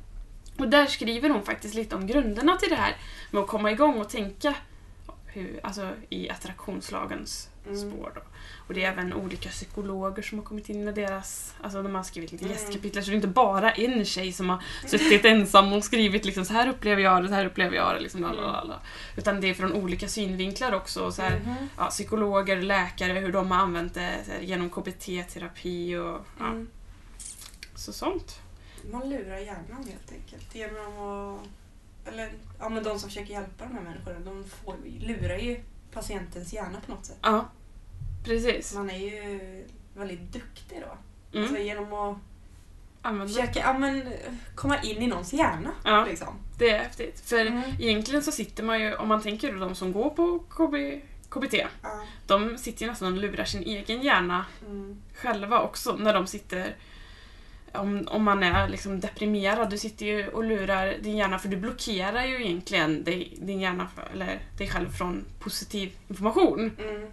Och 0.59 0.69
där 0.69 0.87
skriver 0.87 1.31
hon 1.31 1.43
faktiskt 1.43 1.75
lite 1.75 1.95
om 1.97 2.07
grunderna 2.07 2.57
till 2.57 2.69
det 2.69 2.77
här 2.77 2.97
med 3.31 3.43
att 3.43 3.49
komma 3.49 3.71
igång 3.71 3.99
och 4.01 4.09
tänka 4.09 4.55
hur, 5.39 5.61
alltså, 5.63 5.93
i 6.11 6.31
attraktionslagens 6.31 7.49
Mm. 7.67 7.81
spår. 7.91 8.13
Då. 8.15 8.21
Och 8.69 8.75
det 8.75 8.85
är 8.85 8.93
även 8.93 9.13
olika 9.15 9.49
psykologer 9.49 10.23
som 10.23 10.39
har 10.39 10.45
kommit 10.45 10.69
in 10.69 10.85
med 10.85 10.95
deras, 10.95 11.55
alltså 11.63 11.83
de 11.83 11.95
har 11.95 12.03
skrivit 12.03 12.33
lite 12.33 12.45
Mm. 12.45 12.57
gästkapitel 12.57 13.05
så 13.05 13.11
det 13.11 13.15
är 13.15 13.17
inte 13.17 13.29
bara 13.29 13.73
en 13.73 14.05
tjej 14.05 14.33
som 14.33 14.49
har 14.49 14.63
suttit 14.87 15.25
ensam 15.25 15.73
och 15.73 15.85
skrivit 15.85 16.25
liksom 16.25 16.45
så 16.45 16.53
här 16.53 16.69
upplever 16.69 17.03
jag 17.03 17.23
det, 17.23 17.29
så 17.29 17.35
här 17.35 17.47
upplever 17.47 17.77
jag 17.77 17.95
det. 17.95 18.01
Liksom, 18.01 18.21
lalala. 18.23 18.81
Utan 19.17 19.41
det 19.41 19.51
är 19.51 19.55
från 19.55 19.73
olika 19.73 20.09
synvinklar 20.09 20.73
också. 20.75 21.05
och 21.05 21.15
Så 21.15 21.23
här, 21.23 21.39
Mhm. 21.39 21.55
ja, 21.77 21.87
psykologer, 21.87 22.63
läkare, 22.63 23.13
hur 23.13 23.33
de 23.33 23.51
har 23.51 23.59
använt 23.59 23.95
det 23.95 24.01
här, 24.01 24.23
genom 24.41 24.71
KBT-terapi 24.71 25.97
och 25.97 26.25
ja, 26.39 26.47
Mm. 26.47 26.69
så 27.75 27.93
sånt. 27.93 28.41
Man 28.93 29.11
lurar 29.11 29.39
hjärnan 29.39 29.85
helt 29.89 30.13
enkelt. 30.13 30.55
Genom 30.55 30.99
att... 31.09 31.41
Eller, 32.13 32.33
ja 32.59 32.69
men 32.69 32.83
de 32.83 32.99
som 32.99 33.09
försöker 33.09 33.33
hjälpa 33.33 33.65
de 33.65 33.75
här 33.75 33.83
människorna, 33.83 34.19
de 34.21 34.45
får, 34.45 34.77
lurar 35.01 35.39
ju 35.39 35.61
patientens 35.93 36.53
hjärna 36.53 36.81
på 36.87 36.93
något 36.93 37.07
sätt. 37.07 37.19
Ja, 37.23 37.49
precis. 38.25 38.75
Man 38.75 38.91
är 38.91 38.99
ju 38.99 39.65
väldigt 39.97 40.21
duktig 40.33 40.81
då. 40.81 40.97
Mm. 41.39 41.45
Alltså 41.49 41.63
genom 41.63 41.93
att 41.93 42.17
använda. 43.03 43.33
Försöka 43.35 43.59
ja, 43.61 43.79
men, 43.79 44.13
komma 44.55 44.83
in 44.83 45.03
i 45.03 45.07
någons 45.07 45.33
hjärna. 45.33 45.71
Ja. 45.85 46.05
Liksom. 46.05 46.35
Det 46.59 46.71
är 46.71 46.79
häftigt. 46.79 47.21
För 47.21 47.47
Mm. 47.47 47.63
egentligen 47.81 48.23
så 48.23 48.33
sitter 48.33 48.63
man 48.63 48.81
ju, 48.81 48.95
om 48.95 49.09
man 49.09 49.23
tänker 49.23 49.53
de 49.53 49.75
som 49.75 49.93
går 49.93 50.11
på 50.11 50.39
KB, 50.39 51.01
KBT, 51.31 51.55
Ja. 51.83 52.03
de 52.27 52.59
sitter 52.59 52.85
ju 52.85 52.91
nästan 52.91 53.13
och 53.13 53.19
lurar 53.19 53.45
sin 53.45 53.63
egen 53.63 54.03
hjärna 54.03 54.47
Mm. 54.67 55.03
själva 55.15 55.61
också 55.63 55.97
när 55.97 56.15
de 56.15 56.27
sitter 56.27 56.77
om, 57.73 58.09
om 58.11 58.25
man 58.25 58.43
är 58.43 58.69
liksom 58.69 59.01
deprimerad, 59.01 59.71
du 59.71 59.79
sitter 59.79 60.07
ju 60.07 60.29
och 60.29 60.45
lurar 60.45 60.95
din 61.03 61.17
hjärna 61.17 61.39
för 61.39 61.49
du 61.49 61.57
blockerar 61.57 62.25
ju 62.25 62.45
egentligen 62.45 63.05
dig, 63.05 63.37
din 63.39 63.61
hjärna, 63.61 63.89
för- 63.95 64.09
eller 64.13 64.39
dig 64.59 64.69
själv 64.69 64.91
från 64.91 65.25
positiv 65.41 65.93
information. 66.09 66.73
Mm. 66.79 67.07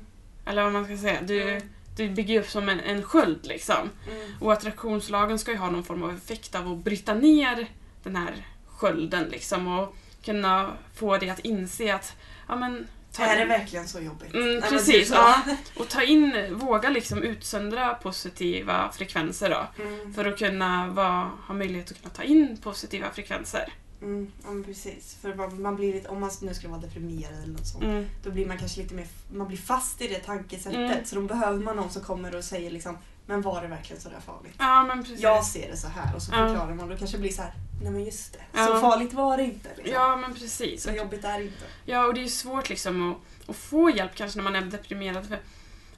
Eller 0.46 0.64
vad 0.64 0.74
man 0.74 0.86
ska 0.86 0.98
säga. 0.98 1.22
Du, 1.22 1.42
Mm. 1.42 1.62
du 1.98 2.10
bygger 2.10 2.40
upp 2.40 2.50
som 2.50 2.70
en, 2.70 2.80
en 2.80 3.04
sköld 3.04 3.40
liksom. 3.46 3.90
Mm. 4.12 4.32
Och 4.40 4.54
attraktionslagen 4.54 5.40
ska 5.40 5.52
ju 5.52 5.58
ha 5.58 5.70
någon 5.72 5.84
form 5.84 6.04
av 6.04 6.16
effekt 6.16 6.56
av 6.56 6.72
att 6.72 6.78
bryta 6.78 7.14
ner 7.14 7.68
den 8.04 8.16
här 8.16 8.34
skölden 8.68 9.24
liksom 9.30 9.80
och 9.80 9.96
kunna 10.26 10.72
få 10.96 11.18
dig 11.18 11.30
att 11.30 11.40
inse 11.40 11.96
att 11.96 12.16
ja 12.48 12.56
men 12.56 12.88
Är 13.20 13.40
det 13.40 13.46
verkligen 13.46 13.88
så 13.88 14.00
jobbigt? 14.00 14.34
Mm, 14.34 14.62
precis, 14.62 15.10
ja. 15.10 15.42
och 15.76 15.90
ta 15.90 16.04
in, 16.04 16.34
våga 16.52 16.90
liksom 16.90 17.24
utsöndra 17.24 17.94
positiva 17.94 18.92
frekvenser 18.92 19.50
då. 19.50 19.84
Mm. 19.84 20.14
För 20.14 20.26
att 20.26 20.40
kunna 20.40 20.88
vara, 20.88 21.30
ha 21.48 21.54
möjlighet 21.54 21.92
att 21.92 22.02
kunna 22.02 22.14
ta 22.14 22.24
in 22.24 22.58
positiva 22.58 23.12
frekvenser. 23.12 23.74
Mm, 24.06 24.32
ja, 24.44 24.50
precis. 24.66 25.18
För 25.22 25.36
man, 25.60 25.76
blir 25.76 25.94
lite, 25.94 26.10
om 26.10 26.20
man 26.20 26.32
nu 26.42 26.54
skulle 26.54 26.72
vara 26.72 26.82
deprimerad 26.82 27.34
eller 27.44 27.54
något 27.54 27.68
sånt, 27.68 27.84
Mm. 27.84 28.06
då 28.24 28.32
blir 28.32 28.46
man 28.46 28.58
kanske 28.58 28.82
lite 28.82 28.94
mer, 28.96 29.08
man 29.34 29.48
blir 29.48 29.58
fast 29.58 30.02
i 30.02 30.08
det 30.08 30.20
tankesättet. 30.20 30.76
Mm. 30.80 31.06
Så 31.06 31.16
då 31.16 31.22
behöver 31.22 31.60
man 31.60 31.76
någon 31.76 31.90
som 31.90 32.02
kommer 32.04 32.36
och 32.36 32.44
säger 32.44 32.72
liksom, 32.72 32.98
men 33.26 33.42
var 33.42 33.62
det 33.62 33.68
verkligen 33.68 34.02
så 34.02 34.10
där 34.10 34.20
farligt? 34.20 34.54
Ja 34.60 34.84
men 34.84 35.04
precis. 35.04 35.20
Jag 35.22 35.46
ser 35.46 35.72
det 35.72 35.78
så 35.78 35.88
här 35.88 36.16
och 36.16 36.22
så 36.22 36.32
Ja. 36.32 36.48
förklarar 36.48 36.74
man. 36.74 36.90
Då 36.90 36.98
kanske 36.98 37.18
det 37.18 37.22
blir 37.22 37.32
så 37.32 37.42
här, 37.42 37.54
nej 37.84 37.92
men 37.92 38.04
just 38.04 38.34
det. 38.34 38.40
Ja. 38.54 38.66
Så 38.68 38.80
farligt 38.80 39.14
var 39.14 39.38
det 39.38 39.44
inte. 39.44 39.70
Liksom. 39.76 39.94
Ja 39.94 40.16
men 40.16 40.34
precis. 40.34 40.84
Så 40.84 40.92
jobbigt 40.92 41.24
är 41.26 41.38
det 41.38 41.44
inte. 41.44 41.64
Ja 41.86 42.06
och 42.06 42.14
det 42.14 42.24
är 42.24 42.28
svårt 42.28 42.70
liksom 42.70 43.12
att, 43.12 43.50
att 43.50 43.56
få 43.56 43.90
hjälp 43.90 44.16
kanske 44.16 44.38
när 44.38 44.44
man 44.44 44.56
är 44.56 44.62
deprimerad. 44.62 45.28
För, 45.28 45.40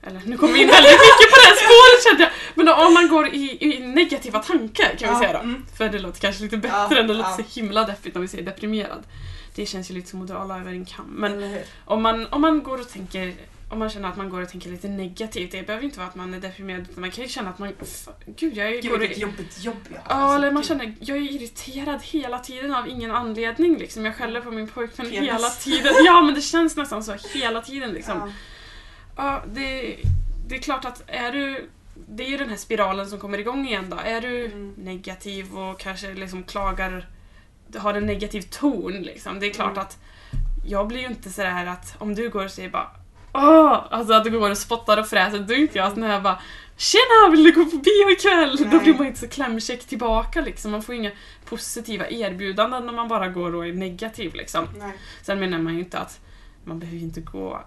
eller 0.08 0.22
nu 0.26 0.38
kommer 0.38 0.54
vi 0.54 0.62
in 0.62 0.68
väldigt 0.68 0.92
mycket 0.92 1.28
på 1.32 1.36
det 1.42 1.48
här 1.48 1.56
spåret 1.56 2.04
kände 2.08 2.24
jag. 2.24 2.32
Men 2.56 2.68
om 2.88 2.94
man 2.94 3.08
går 3.10 3.28
i, 3.28 3.58
i 3.60 3.80
negativa 3.80 4.40
tankar 4.40 4.96
kan 4.98 5.10
vi 5.10 5.14
Ja, 5.16 5.20
säga 5.20 5.34
då. 5.34 5.40
mm. 5.40 5.66
För 5.78 5.90
det 5.90 6.00
låter 6.00 6.20
kanske 6.20 6.44
lite 6.44 6.58
bättre 6.58 6.78
Ja, 6.96 6.98
än 6.98 7.08
det 7.08 7.14
låter 7.14 7.30
ja. 7.38 7.46
så 7.54 7.60
himla 7.60 7.84
deppigt 7.84 8.16
när 8.16 8.22
vi 8.22 8.28
säger 8.28 8.44
deprimerad. 8.46 9.04
Det 9.56 9.66
känns 9.66 9.90
ju 9.92 9.96
lite 9.96 10.10
som 10.10 10.22
att 10.22 10.28
dra 10.28 10.38
alla 10.38 10.60
över 10.60 10.72
en 10.72 10.86
kam. 10.86 11.06
Men 11.06 11.58
om 11.86 12.02
man, 12.04 12.28
om 12.28 12.42
man 12.42 12.64
går 12.64 12.82
och 12.82 12.90
tänker 12.90 13.34
om 13.70 13.80
man 13.80 13.90
känner 13.90 14.10
att 14.10 14.18
man 14.18 14.30
går 14.30 14.42
och 14.42 14.50
tänker 14.50 14.70
lite 14.70 14.88
negativt, 14.88 15.52
det 15.52 15.64
behöver 15.68 15.86
inte 15.86 15.98
vara 16.00 16.08
att 16.10 16.16
man 16.16 16.34
är 16.34 16.40
deprimerad 16.40 16.82
utan 16.82 17.02
man 17.02 17.12
kan 17.12 17.24
ju 17.24 17.30
känna 17.30 17.50
att 17.50 17.60
man... 17.60 17.74
Gud, 18.26 18.58
jag 18.58 18.68
är, 18.68 18.82
Gud 18.82 18.92
går 18.92 18.98
vilket 18.98 19.18
jobbigt 19.18 19.64
jobb 19.64 19.76
jag 19.90 19.96
har. 19.96 20.04
Ja, 20.10 20.16
Alltså, 20.26 20.36
eller 20.38 20.52
man 20.52 20.62
gud. 20.62 20.68
känner 20.68 20.94
jag 21.00 21.18
är 21.18 21.22
irriterad 21.22 22.02
hela 22.04 22.40
tiden 22.40 22.74
av 22.76 22.88
ingen 22.90 23.12
anledning. 23.12 23.78
Liksom. 23.78 24.06
Jag 24.06 24.16
skäller 24.16 24.42
på 24.42 24.52
min 24.52 24.68
pojkvän 24.68 25.10
Penis. 25.10 25.22
hela 25.32 25.50
tiden. 25.50 25.94
Ja, 26.06 26.22
men 26.22 26.34
det 26.34 26.42
känns 26.42 26.76
nästan 26.78 27.04
så 27.04 27.16
hela 27.34 27.62
tiden. 27.62 27.90
Liksom. 27.92 28.18
Ja. 28.18 28.30
Ja, 29.18 29.44
det, 29.54 29.96
det 30.48 30.56
är 30.56 30.60
klart 30.60 30.86
att 30.86 31.04
är 31.08 31.32
du... 31.32 31.70
Det 32.10 32.24
är 32.26 32.30
ju 32.30 32.38
den 32.38 32.50
här 32.50 32.56
spiralen 32.58 33.08
som 33.10 33.20
kommer 33.20 33.38
igång 33.38 33.68
igen 33.68 33.90
då. 33.90 33.98
Är 34.06 34.22
du 34.22 34.46
Mm. 34.46 34.74
negativ 34.78 35.58
och 35.58 35.80
kanske 35.80 36.14
liksom 36.14 36.44
klagar, 36.44 37.08
har 37.78 37.94
en 37.94 38.06
negativ 38.06 38.42
ton 38.42 38.94
liksom. 38.94 39.40
Det 39.40 39.46
är 39.48 39.54
klart 39.54 39.72
Mm. 39.72 39.80
att 39.84 39.98
jag 40.66 40.88
blir 40.88 41.00
ju 41.00 41.06
inte 41.08 41.30
sådär 41.30 41.66
att 41.66 41.96
om 41.98 42.16
du 42.16 42.30
går 42.30 42.46
och 42.46 42.52
säger 42.52 42.70
bara 42.70 42.88
Åh! 43.34 43.86
Alltså 43.90 44.14
att 44.14 44.24
du 44.24 44.40
går 44.40 44.52
och 44.52 44.58
spottar 44.58 44.98
och 44.98 45.08
fräser, 45.08 45.40
då 45.40 45.54
är 45.54 45.58
inte 45.58 45.78
jag 45.78 45.92
sån 45.94 46.04
här 46.04 46.22
bara 46.22 46.40
Tjena, 46.78 47.32
vill 47.32 47.44
du 47.44 47.52
gå 47.52 47.66
på 47.66 47.78
bio 47.78 48.12
ikväll? 48.12 48.56
Då 48.58 48.64
Nej. 48.66 48.80
blir 48.80 48.94
man 48.94 49.08
inte 49.08 49.20
så 49.20 49.28
klämkäck 49.28 49.86
tillbaka 49.88 50.42
liksom. 50.42 50.72
Man 50.72 50.84
får 50.84 50.96
inga 50.96 51.12
positiva 51.46 52.10
erbjudanden 52.10 52.86
när 52.86 52.94
man 52.94 53.08
bara 53.08 53.28
går 53.28 53.56
och 53.56 53.68
är 53.68 53.74
negativ 53.74 54.34
liksom. 54.36 54.68
Nej. 54.80 54.92
Sen 55.22 55.40
menar 55.40 55.58
man 55.60 55.74
ju 55.74 55.80
inte 55.80 56.00
att 56.00 56.20
man 56.68 56.80
behöver 56.80 56.98
ju 56.98 57.04
inte 57.04 57.22
gå... 57.22 57.62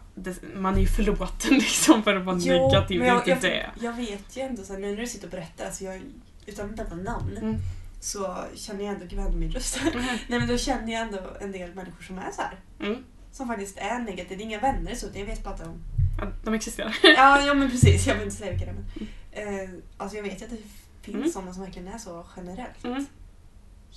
Man 0.55 0.75
är 0.75 0.81
ju 0.81 0.87
förlåten 0.87 1.55
liksom 1.59 2.03
för 2.03 2.17
att 2.17 2.25
vara 2.25 2.37
negativ, 2.37 3.01
men 3.01 3.09
det 3.09 3.13
är 3.15 3.29
jag, 3.29 3.37
inte 3.37 3.49
jag, 3.49 3.53
det. 3.53 3.71
jag 3.87 3.93
vet 3.93 4.37
ju 4.37 4.43
ändå 4.43 4.63
så 4.63 4.73
här, 4.73 4.81
nu 4.81 4.91
när 4.91 4.97
du 4.97 5.07
sitter 5.07 5.27
och 5.27 5.31
berättar, 5.31 5.65
alltså 5.67 5.85
jag, 5.85 6.01
utan 6.47 6.71
att 6.71 6.77
nämna 6.77 7.13
namn, 7.13 7.37
Mm. 7.37 7.57
så 8.01 8.37
känner 8.55 8.85
jag 8.85 8.95
ändå, 8.95 9.07
gud 9.09 9.19
vad 9.19 9.35
min 9.35 9.51
röst? 9.53 9.81
Nej 10.29 10.39
men 10.39 10.49
då 10.49 10.57
känner 10.59 10.93
jag 10.93 11.03
ändå 11.03 11.19
en 11.41 11.53
del 11.53 11.75
människor 11.75 12.03
som 12.03 12.19
är 12.19 12.31
så 12.33 12.43
här. 12.43 12.55
Mm. 12.81 13.05
Som 13.33 13.49
faktiskt 13.49 13.79
är 13.79 13.99
negativa. 13.99 14.37
Det 14.39 14.43
är 14.43 14.47
inga 14.47 14.61
vänner 14.61 14.95
så, 14.95 15.07
jag 15.15 15.27
vet 15.27 15.45
bara 15.45 15.57
de... 15.57 15.83
Ja, 16.21 16.27
de 16.45 16.55
existerar. 16.55 16.97
Ja, 17.03 17.41
ja 17.47 17.55
men 17.55 17.71
precis, 17.71 18.07
jag 18.07 18.15
vill 18.15 18.25
inte 18.25 18.37
säga 18.37 18.51
vilka 18.51 18.65
det 18.67 18.71
är. 18.71 18.75
Men, 18.75 19.65
eh, 19.65 19.71
alltså 19.97 20.17
jag 20.17 20.23
vet 20.25 20.41
ju 20.41 20.45
att 20.45 20.51
det 20.51 20.57
finns 21.03 21.17
Mm. 21.17 21.31
sådana 21.31 21.53
som 21.55 21.63
verkligen 21.63 21.89
är 21.89 21.99
så 21.99 22.27
generellt. 22.37 22.85
Mm. 22.85 23.07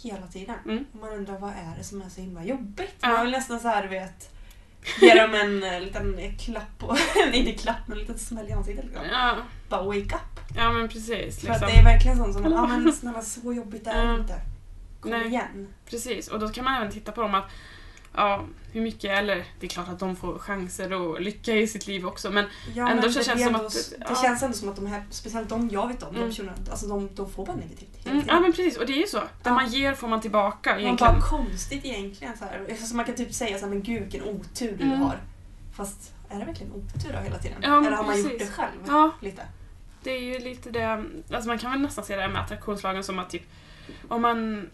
Hela 0.03 0.27
tiden. 0.27 0.55
Mm. 0.65 0.85
Man 1.01 1.09
undrar 1.13 1.39
vad 1.39 1.49
är 1.49 1.77
det 1.77 1.83
som 1.83 2.01
är 2.01 2.09
så 2.09 2.21
himla 2.21 2.43
jobbigt? 2.45 2.95
Man 3.01 3.21
vill 3.21 3.31
nästan 3.31 3.59
så 3.59 3.67
här, 3.67 3.87
vet, 3.87 4.32
ge 5.01 5.13
dem 5.21 5.33
en 5.33 5.63
eh, 5.63 5.79
liten 5.81 6.37
klapp 6.39 6.77
på, 6.79 6.97
inte 7.33 7.51
klapp, 7.51 7.77
men 7.87 7.93
en 7.97 7.99
liten 8.01 8.17
smäll 8.19 8.49
i 8.49 8.51
ansiktet. 8.51 8.85
Liksom. 8.85 9.05
Ja, 9.11 9.35
Bara 9.69 9.83
wake 9.83 9.99
up. 9.99 10.39
ja 10.55 10.71
men 10.71 10.89
precis. 10.89 11.41
För 11.41 11.47
att 11.49 11.61
Liksom. 11.61 11.67
det 11.67 11.73
är 11.79 11.83
verkligen 11.83 12.17
sånt 12.17 12.33
som, 12.33 12.51
ja 12.51 12.67
men 12.67 12.93
snälla 12.93 13.21
så 13.21 13.53
jobbigt 13.53 13.87
är 13.87 13.93
det 13.93 14.03
Ja. 14.03 14.15
inte. 14.19 14.41
Kom 14.99 15.11
Nej. 15.11 15.27
igen. 15.27 15.73
Precis, 15.89 16.27
och 16.27 16.39
då 16.39 16.49
kan 16.49 16.63
man 16.63 16.75
även 16.81 16.91
titta 16.91 17.11
på 17.11 17.21
dem 17.21 17.35
att 17.35 17.49
ja, 18.15 18.43
hur 18.71 18.81
mycket, 18.81 19.11
eller 19.19 19.35
det 19.59 19.65
är 19.65 19.69
klart 19.69 19.89
att 19.89 19.99
de 19.99 20.15
får 20.15 20.39
chanser 20.39 20.93
och 20.93 21.21
lycka 21.21 21.53
i 21.55 21.67
sitt 21.67 21.87
liv 21.87 22.05
också 22.07 22.31
men 22.31 22.45
Ja, 22.75 22.89
Ändå 22.89 23.01
men 23.03 23.13
så 23.13 23.19
det 23.19 23.25
känns 23.25 23.35
blir 23.35 23.45
som 23.45 23.55
ändå, 23.55 23.67
att- 23.67 23.93
Det 23.99 24.05
ja. 24.09 24.15
känns 24.23 24.43
ändå 24.43 24.57
som 24.57 24.69
att 24.69 24.75
de 24.75 24.87
här, 24.87 25.03
speciellt 25.09 25.49
de 25.49 25.69
jag 25.69 25.87
vet 25.87 26.03
om, 26.03 26.09
Mm. 26.09 26.21
de 26.21 26.27
personerna, 26.29 26.57
alltså 26.71 26.87
de, 26.87 27.09
de 27.15 27.31
får 27.31 27.45
bara 27.45 27.55
negativt 27.55 27.89
hela 28.05 28.11
mm. 28.11 28.25
Ja 28.27 28.39
men 28.39 28.51
precis, 28.53 28.77
och 28.77 28.85
det 28.85 28.93
är 28.93 28.97
ju 29.01 29.07
så. 29.07 29.17
Det 29.17 29.25
Ja. 29.43 29.53
man 29.53 29.67
ger 29.69 29.93
får 29.93 30.07
man 30.07 30.21
tillbaka 30.21 30.69
Man 30.71 30.79
egentligen. 30.79 31.13
bara 31.13 31.21
konstigt 31.21 31.85
egentligen. 31.85 32.37
Så 32.37 32.45
här. 32.45 32.65
Alltså 32.69 32.95
man 32.95 33.05
kan 33.05 33.15
typ 33.15 33.33
säga 33.33 33.57
så 33.57 33.65
här, 33.65 33.69
men 33.69 33.83
gud 33.83 34.01
vilken 34.01 34.23
otur 34.23 34.75
du 34.77 34.83
Mm. 34.83 35.01
har. 35.01 35.17
Fast 35.75 36.13
är 36.29 36.39
det 36.39 36.45
verkligen 36.45 36.71
otur 36.73 37.13
då 37.13 37.19
hela 37.19 37.37
tiden? 37.37 37.57
Ja, 37.61 37.77
Eller 37.77 37.91
har 37.91 38.03
man 38.03 38.17
gjort 38.19 38.31
precis. 38.31 38.47
det 38.47 38.53
själv? 38.53 38.71
Ja, 38.87 39.11
Lite. 39.21 39.41
det 40.03 40.11
är 40.11 40.21
ju 40.21 40.39
lite 40.39 40.69
det, 40.69 41.05
alltså 41.33 41.47
man 41.47 41.57
kan 41.57 41.71
väl 41.71 41.81
nästan 41.81 42.05
se 42.05 42.15
det 42.15 42.21
här 42.21 42.29
med 42.29 42.41
attraktionslagen 42.41 43.03
som 43.03 43.19
att 43.19 43.29
typ 43.29 43.43
om 44.07 44.21
man 44.21 44.69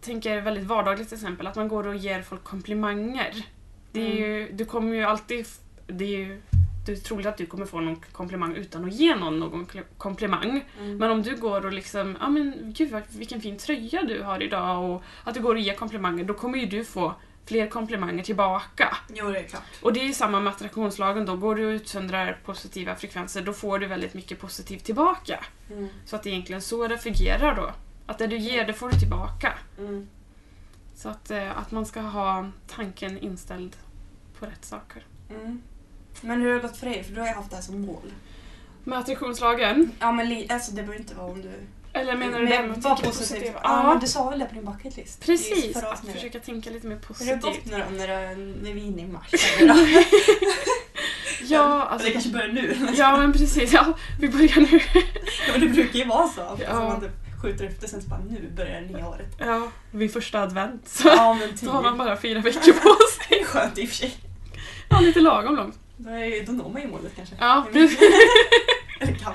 tänker 0.00 0.40
väldigt 0.40 0.64
vardagligt 0.64 1.08
till 1.08 1.16
exempel, 1.18 1.46
att 1.46 1.56
man 1.56 1.68
går 1.68 1.86
och 1.86 1.96
ger 1.96 2.22
folk 2.22 2.44
komplimanger. 2.44 3.44
Det 3.92 4.00
är 4.00 4.06
Mm. 4.06 4.18
ju, 4.18 4.52
du 4.52 4.64
kommer 4.64 4.96
ju 4.96 5.04
alltid, 5.04 5.46
det 5.86 6.04
är 6.04 6.18
ju 6.18 6.42
det 6.86 6.92
är 6.92 6.96
troligt 6.96 7.26
att 7.26 7.36
du 7.36 7.46
kommer 7.46 7.66
få 7.66 7.80
någon 7.80 7.96
komplimang 8.12 8.54
utan 8.56 8.84
att 8.84 8.92
ge 8.94 9.14
någon 9.16 9.38
någon 9.40 9.66
komplimang. 9.98 10.64
Mm. 10.78 10.96
Men 10.96 11.10
om 11.10 11.22
du 11.22 11.36
går 11.36 11.66
och 11.66 11.72
liksom, 11.72 12.16
ja 12.20 12.28
men 12.28 12.54
gud 12.76 13.02
vilken 13.08 13.40
fin 13.40 13.58
tröja 13.58 14.02
du 14.02 14.22
har 14.22 14.42
idag 14.42 14.90
och 14.90 15.02
att 15.24 15.34
du 15.34 15.40
går 15.40 15.54
och 15.54 15.60
ger 15.60 15.74
komplimanger, 15.74 16.24
då 16.24 16.34
kommer 16.34 16.58
ju 16.58 16.66
du 16.66 16.84
få 16.84 17.14
fler 17.46 17.66
komplimanger 17.66 18.24
tillbaka. 18.24 18.96
Jo, 19.14 19.30
det 19.30 19.38
är 19.38 19.42
klart. 19.48 19.62
Och 19.82 19.92
det 19.92 20.00
är 20.00 20.04
ju 20.04 20.12
samma 20.12 20.40
med 20.40 20.52
attraktionslagen 20.52 21.26
då, 21.26 21.36
går 21.36 21.54
du 21.54 21.66
och 21.66 21.70
utsöndrar 21.70 22.38
positiva 22.44 22.94
frekvenser, 22.96 23.42
då 23.42 23.52
får 23.52 23.78
du 23.78 23.86
väldigt 23.86 24.14
mycket 24.14 24.38
positivt 24.40 24.84
tillbaka. 24.84 25.44
Mm. 25.70 25.88
Så 26.04 26.16
att 26.16 26.22
det 26.22 26.28
är 26.30 26.32
egentligen 26.32 26.62
så 26.62 26.86
det 26.88 26.98
fungerar 26.98 27.54
då. 27.56 27.70
Att 28.10 28.18
det 28.18 28.26
du 28.26 28.36
ger, 28.38 28.64
det 28.66 28.72
får 28.72 28.88
du 28.90 28.98
tillbaka. 28.98 29.52
Mm. 29.78 30.08
Så 30.96 31.08
att, 31.08 31.30
eh, 31.30 31.58
att 31.58 31.70
man 31.70 31.86
ska 31.86 32.00
ha 32.00 32.46
tanken 32.68 33.18
inställd 33.18 33.76
på 34.38 34.46
rätt 34.46 34.64
saker. 34.64 35.06
Mm. 35.30 35.62
Men 36.20 36.40
hur 36.40 36.48
har 36.48 36.54
det 36.56 36.62
gått 36.62 36.76
för 36.76 36.86
dig? 36.86 37.04
För 37.04 37.12
du 37.14 37.20
har 37.20 37.26
ju 37.28 37.34
haft 37.34 37.50
det 37.50 37.56
här 37.56 37.62
som 37.62 37.80
mål. 37.80 38.12
Med 38.84 38.98
attraktionslagen, 38.98 39.90
Ja 40.00 40.12
men 40.12 40.46
alltså 40.50 40.70
det 40.70 40.82
behöver 40.82 40.98
inte 40.98 41.14
vara 41.14 41.26
om 41.26 41.42
du... 41.42 41.50
eller 41.92 42.16
menar 42.16 42.38
du 42.40 42.46
det 42.46 42.58
Men 42.62 42.70
med 42.70 42.86
att 42.86 43.02
positivt? 43.02 43.44
Ja, 43.54 43.60
Ja, 43.62 43.88
men 43.88 44.00
du 44.00 44.06
sa 44.06 44.30
väl 44.30 44.38
det 44.38 44.44
på 44.44 44.54
din 44.54 44.64
bucket 44.64 44.96
list? 44.96 45.24
Precis. 45.26 45.76
Att 45.76 45.84
avsnittet. 45.84 46.16
försöka 46.16 46.40
tänka 46.40 46.70
lite 46.70 46.86
mer 46.86 46.98
Hur 47.08 47.26
har 47.26 47.34
det 47.34 47.40
gått 47.40 47.42
positivt. 47.54 47.72
nu 47.72 47.84
då 47.90 47.96
när, 47.96 48.08
det- 48.08 48.36
när 48.62 48.72
vi 48.72 48.80
är 48.80 48.84
inne 48.86 49.02
i 49.02 49.06
mars? 49.06 49.30
Ja, 51.42 51.82
alltså, 51.84 52.06
det 52.06 52.12
kanske 52.12 52.30
börjar 52.30 52.48
nu. 52.48 52.76
ja 52.96 53.16
men 53.16 53.32
precis. 53.32 53.72
Ja, 53.72 53.92
vi 54.20 54.28
börjar 54.28 54.60
nu. 54.72 54.80
Ja, 55.46 55.52
men 55.52 55.60
det 55.60 55.68
brukar 55.68 55.98
ju 55.98 56.04
vara 56.04 56.28
så. 56.28 56.42
Alltså, 56.42 56.64
Ja. 56.66 56.88
man 56.88 57.00
typ 57.00 57.10
skjuter 57.42 57.64
efter 57.64 57.88
sen 57.88 58.02
så 58.02 58.08
bara 58.08 58.20
nu 58.30 58.50
börjar 58.56 58.80
det 58.80 58.86
nya 58.86 59.08
året. 59.08 59.34
Ja, 59.38 59.68
vid 59.90 60.12
första 60.12 60.40
advent. 60.42 60.88
Så, 60.88 61.08
Ja 61.08 61.34
men 61.34 61.58
så 61.58 61.70
har 61.70 61.82
man 61.82 61.92
typ. 61.92 61.98
bara 61.98 62.16
fyra 62.16 62.40
veckor 62.40 62.72
på 62.72 62.88
sig. 63.18 63.26
Det 63.28 63.40
är 63.40 63.44
skönt 63.44 63.78
i 63.78 63.84
och 63.84 63.88
för 63.88 63.96
sig. 63.96 64.16
Ja, 64.88 65.00
lite 65.00 65.20
lagom 65.20 65.56
långt. 65.56 65.78
Då, 65.96 66.10
är, 66.10 66.46
då 66.46 66.52
når 66.52 66.68
man 66.68 66.82
ju 66.82 66.88
målet 66.88 67.12
kanske. 67.16 67.34
Ja, 67.38 67.66
precis. 67.72 67.98
Eller 69.00 69.14
kan. 69.14 69.34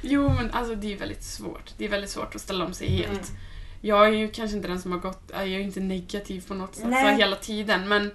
Jo, 0.00 0.28
men 0.28 0.50
alltså 0.50 0.74
det 0.74 0.92
är 0.92 0.96
väldigt 0.98 1.22
svårt. 1.24 1.72
Det 1.76 1.84
är 1.84 1.88
väldigt 1.88 2.10
svårt 2.10 2.34
att 2.34 2.40
ställa 2.40 2.64
om 2.64 2.74
sig 2.74 2.88
helt. 2.88 3.08
Mm. 3.10 3.40
Jag 3.80 4.06
är 4.08 4.12
ju 4.12 4.28
kanske 4.28 4.56
inte 4.56 4.68
den 4.68 4.80
som 4.82 4.92
har 4.92 4.98
gått, 4.98 5.22
jag 5.32 5.40
är 5.42 5.46
ju 5.46 5.62
inte 5.62 5.80
negativ 5.80 6.44
på 6.48 6.54
något 6.54 6.74
sätt 6.74 6.84
så 6.84 7.08
hela 7.08 7.36
tiden 7.36 7.88
men 7.88 8.10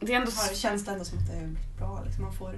det 0.00 0.12
är 0.12 0.16
ändå 0.16 0.28
s- 0.30 0.58
känns 0.60 0.84
det 0.84 0.90
ändå 0.92 1.04
som 1.04 1.18
att 1.18 1.26
det 1.26 1.32
är 1.36 1.48
bra? 1.78 2.02
Liksom 2.06 2.24
man 2.24 2.32
får 2.32 2.54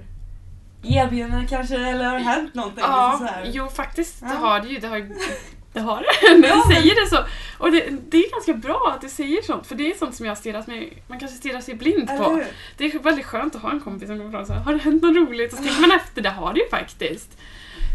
erbjudanden 0.83 1.47
kanske 1.47 1.75
eller 1.77 2.05
har 2.05 2.13
det 2.13 2.19
hänt 2.23 2.53
någonting? 2.53 2.83
Ja, 2.87 3.09
liksom 3.11 3.27
så 3.27 3.33
här? 3.33 3.49
jo 3.53 3.67
faktiskt 3.69 4.19
det 4.19 4.25
Ja. 4.27 4.35
har 4.35 4.59
det 4.59 4.67
ju. 4.67 4.79
Det 4.79 4.87
har, 4.87 4.97
det 5.73 5.79
har 5.79 5.97
det. 5.97 6.37
När 6.39 6.47
Ja, 6.49 6.55
du 6.55 6.59
men- 6.73 6.75
säger 6.75 6.95
det 7.03 7.09
så. 7.09 7.17
Och 7.57 7.71
det, 7.71 7.89
det 8.09 8.17
är 8.17 8.31
ganska 8.31 8.53
bra 8.53 8.91
att 8.95 9.01
du 9.01 9.09
säger 9.09 9.41
sånt 9.41 9.67
för 9.67 9.75
det 9.75 9.91
är 9.91 9.97
sånt 9.97 10.15
som 10.15 10.25
jag 10.25 10.37
stirrat 10.37 10.67
mig, 10.67 11.03
man 11.07 11.19
kanske 11.19 11.37
stirrar 11.37 11.61
sig 11.61 11.75
blind 11.75 12.09
Eller 12.09 12.23
på. 12.23 12.29
hur? 12.31 12.45
Det 12.77 12.85
är 12.85 12.99
väldigt 12.99 13.25
skönt 13.25 13.55
att 13.55 13.61
ha 13.61 13.71
en 13.71 13.79
kompis 13.79 14.07
som 14.07 14.17
kommer 14.17 14.31
fram 14.31 14.41
och 14.41 14.47
säger 14.47 14.59
Har 14.61 14.73
det 14.73 14.79
hänt 14.79 15.03
något 15.03 15.15
roligt? 15.15 15.51
Och 15.53 15.57
så 15.57 15.63
tänker 15.63 15.81
man 15.81 15.91
efter, 15.91 16.21
det 16.21 16.29
har 16.29 16.53
det 16.53 16.59
ju 16.59 16.69
faktiskt. 16.69 17.37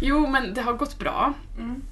Jo, 0.02 0.26
men 0.26 0.54
det 0.54 0.62
har 0.62 0.72
gått 0.72 0.98
bra. 0.98 1.32
Mm. 1.58 1.82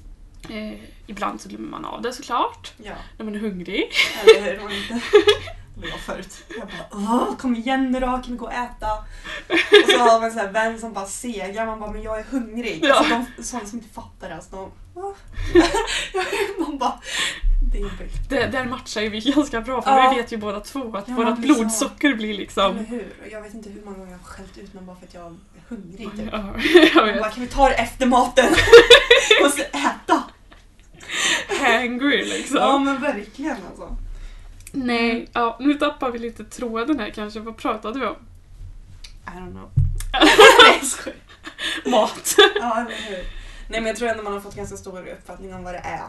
Eh, 0.49 0.79
ibland 1.07 1.41
så 1.41 1.49
glömmer 1.49 1.69
man 1.69 1.85
av 1.85 2.01
det 2.01 2.13
såklart, 2.13 2.73
Ja, 2.77 2.93
när 3.17 3.25
man 3.25 3.35
är 3.35 3.39
hungrig. 3.39 3.89
eller 4.37 4.51
hur? 4.53 4.59
Man 4.63 4.71
inte... 4.71 4.93
Det 5.75 5.81
var 5.81 5.87
jag 5.89 5.99
förut. 5.99 6.43
Jag 6.57 6.67
bara 6.67 6.87
Åh, 6.91 7.35
kom 7.37 7.55
igen 7.55 7.91
nu 7.91 7.99
då, 7.99 8.05
kan 8.07 8.23
vi 8.27 8.35
gå 8.37 8.45
och 8.45 8.53
äta? 8.53 8.87
Och 9.49 9.91
så 9.91 9.97
har 9.97 10.19
man 10.19 10.39
en 10.39 10.53
vän 10.53 10.79
som 10.79 10.93
bara 10.93 11.05
segrar, 11.05 11.65
man 11.65 11.79
bara 11.79 11.91
men 11.91 12.01
jag 12.01 12.19
är 12.19 12.23
hungrig. 12.23 12.79
Ja. 12.83 12.95
Alltså 12.95 13.15
de, 13.37 13.43
sådana 13.43 13.67
som 13.67 13.79
inte 13.79 13.93
fattar 13.93 14.29
det, 14.29 14.35
alltså 14.35 14.55
de... 14.55 14.71
Man 16.59 16.77
bara, 16.77 16.99
det 17.71 17.77
är 17.77 17.81
jobbigt. 17.81 18.29
Det, 18.29 18.45
där 18.47 18.65
matchar 18.65 19.01
ju 19.01 19.09
vi 19.09 19.19
ganska 19.19 19.61
bra 19.61 19.81
för 19.81 19.91
Ja. 19.91 20.09
vi 20.09 20.21
vet 20.21 20.31
ju 20.31 20.37
båda 20.37 20.59
två 20.59 20.97
att 20.97 21.07
Ja, 21.07 21.13
vårt 21.13 21.37
blir 21.37 21.53
blodsocker 21.55 22.13
blir 22.15 22.29
Eller 22.29 22.37
liksom... 22.39 22.77
hur? 22.77 23.13
Och 23.25 23.31
Jag 23.31 23.41
vet 23.41 23.53
inte 23.53 23.69
hur 23.69 23.81
många 23.85 23.97
gånger 23.97 24.11
jag 24.11 24.17
har 24.19 24.25
skällt 24.25 24.57
ut 24.57 24.73
någon 24.73 24.85
bara 24.85 24.95
för 24.95 25.05
att 25.05 25.13
jag 25.13 25.25
är 25.25 25.33
hungrig. 25.67 26.11
Typ. 26.11 26.29
Ja, 26.31 26.53
jag 26.95 27.05
vet. 27.05 27.19
bara, 27.19 27.29
kan 27.31 27.41
vi 27.43 27.47
ta 27.49 27.69
det 27.69 27.75
efter 27.75 28.05
maten? 28.05 28.45
Måste 29.43 29.63
äta! 29.63 30.23
Hangry 31.61 32.25
liksom. 32.25 32.57
Ja 32.57 32.77
men 32.77 33.01
verkligen 33.01 33.57
alltså. 33.69 33.97
Nej, 34.75 35.27
ja, 35.33 35.57
nu 35.59 35.73
tappar 35.73 36.11
vi 36.11 36.19
lite 36.19 36.43
tråden 36.43 36.99
här 36.99 37.09
kanske. 37.09 37.39
Vad 37.39 37.57
pratade 37.57 37.99
vi 37.99 38.05
om? 38.05 38.15
I 39.25 39.29
don't 39.29 39.51
know. 39.51 39.69
Nej. 41.05 41.15
Mat. 41.91 42.35
Ja, 42.55 42.79
eller 42.79 43.09
hur. 43.09 43.17
Nej 43.69 43.81
men 43.81 43.85
jag 43.85 43.95
tror 43.95 44.09
ändå 44.09 44.23
man 44.23 44.33
har 44.33 44.39
fått 44.39 44.55
ganska 44.55 44.77
stor 44.77 45.07
uppfattning 45.07 45.53
om 45.53 45.63
vad 45.63 45.73
det 45.73 45.77
är. 45.79 46.01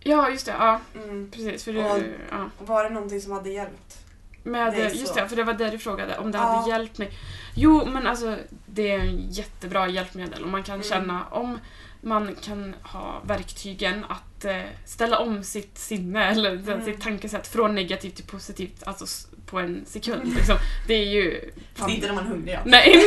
Ja, 0.00 0.30
just 0.30 0.46
det. 0.46 0.52
Ja, 0.58 0.80
Mm. 0.94 1.30
precis. 1.30 1.64
För 1.64 1.72
du, 1.72 1.78
Ja. 1.78 1.98
ja. 2.30 2.50
Var 2.58 2.84
det 2.84 2.90
någonting 2.90 3.20
som 3.20 3.32
hade 3.32 3.50
hjälpt? 3.50 3.98
Med, 4.42 4.72
Det 4.72 4.88
just 4.94 5.14
det, 5.14 5.28
för 5.28 5.36
det 5.36 5.44
var 5.44 5.54
det 5.54 5.70
du 5.70 5.78
frågade, 5.78 6.18
om 6.18 6.32
det 6.32 6.38
Ja. 6.38 6.44
hade 6.44 6.70
hjälpt 6.70 6.98
mig. 6.98 7.10
Jo, 7.54 7.84
men 7.86 8.06
alltså 8.06 8.36
det 8.66 8.90
är 8.92 8.98
en 8.98 9.30
jättebra 9.30 9.88
hjälpmedel 9.88 10.42
och 10.42 10.48
man 10.48 10.62
kan 10.62 10.74
Mm. 10.74 10.84
känna 10.86 11.26
om 11.30 11.58
man 12.04 12.34
kan 12.42 12.74
ha 12.82 13.22
verktygen 13.24 14.04
att 14.08 14.44
eh, 14.44 14.62
ställa 14.86 15.18
om 15.18 15.44
sitt 15.44 15.78
sinne 15.78 16.24
eller 16.30 16.50
Mm. 16.52 16.84
sitt 16.84 17.00
tankesätt 17.00 17.46
från 17.46 17.74
negativt 17.74 18.14
till 18.14 18.24
positivt 18.24 18.82
alltså 18.86 19.28
på 19.46 19.58
en 19.58 19.84
sekund. 19.86 20.34
Liksom. 20.34 20.56
Det 20.86 20.94
är 20.94 21.06
ju... 21.06 21.50
Fast 21.74 21.90
inte 21.90 22.06
när 22.06 22.14
man 22.14 22.24
är 22.24 22.28
hungrig. 22.28 22.54
Ja. 22.54 22.60
Nej, 22.64 23.02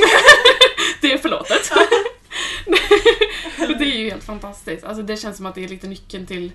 det 1.01 1.13
är 1.13 1.17
förlåtet. 1.17 1.71
Det 3.79 3.83
är 3.85 3.97
ju 3.99 4.09
helt 4.09 4.23
fantastiskt. 4.23 4.83
Alltså 4.83 5.03
det 5.03 5.17
känns 5.17 5.37
som 5.37 5.45
att 5.45 5.55
det 5.55 5.63
är 5.63 5.67
lite 5.67 5.87
nyckeln 5.87 6.25
till 6.25 6.51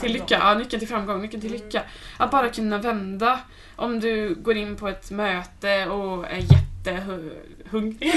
till 0.00 0.12
lycka, 0.12 0.38
ja, 0.38 0.54
nyckeln 0.54 0.80
till 0.80 0.88
framgång, 0.88 1.22
nyckeln 1.22 1.40
till 1.40 1.50
Mm. 1.54 1.62
lycka. 1.64 1.82
Att 2.16 2.30
bara 2.30 2.48
kunna 2.48 2.78
vända. 2.78 3.40
Om 3.76 4.00
du 4.00 4.34
går 4.34 4.56
in 4.56 4.76
på 4.76 4.88
ett 4.88 5.10
möte 5.10 5.86
och 5.86 6.26
är 6.26 6.42
jättehungrig. 6.90 7.96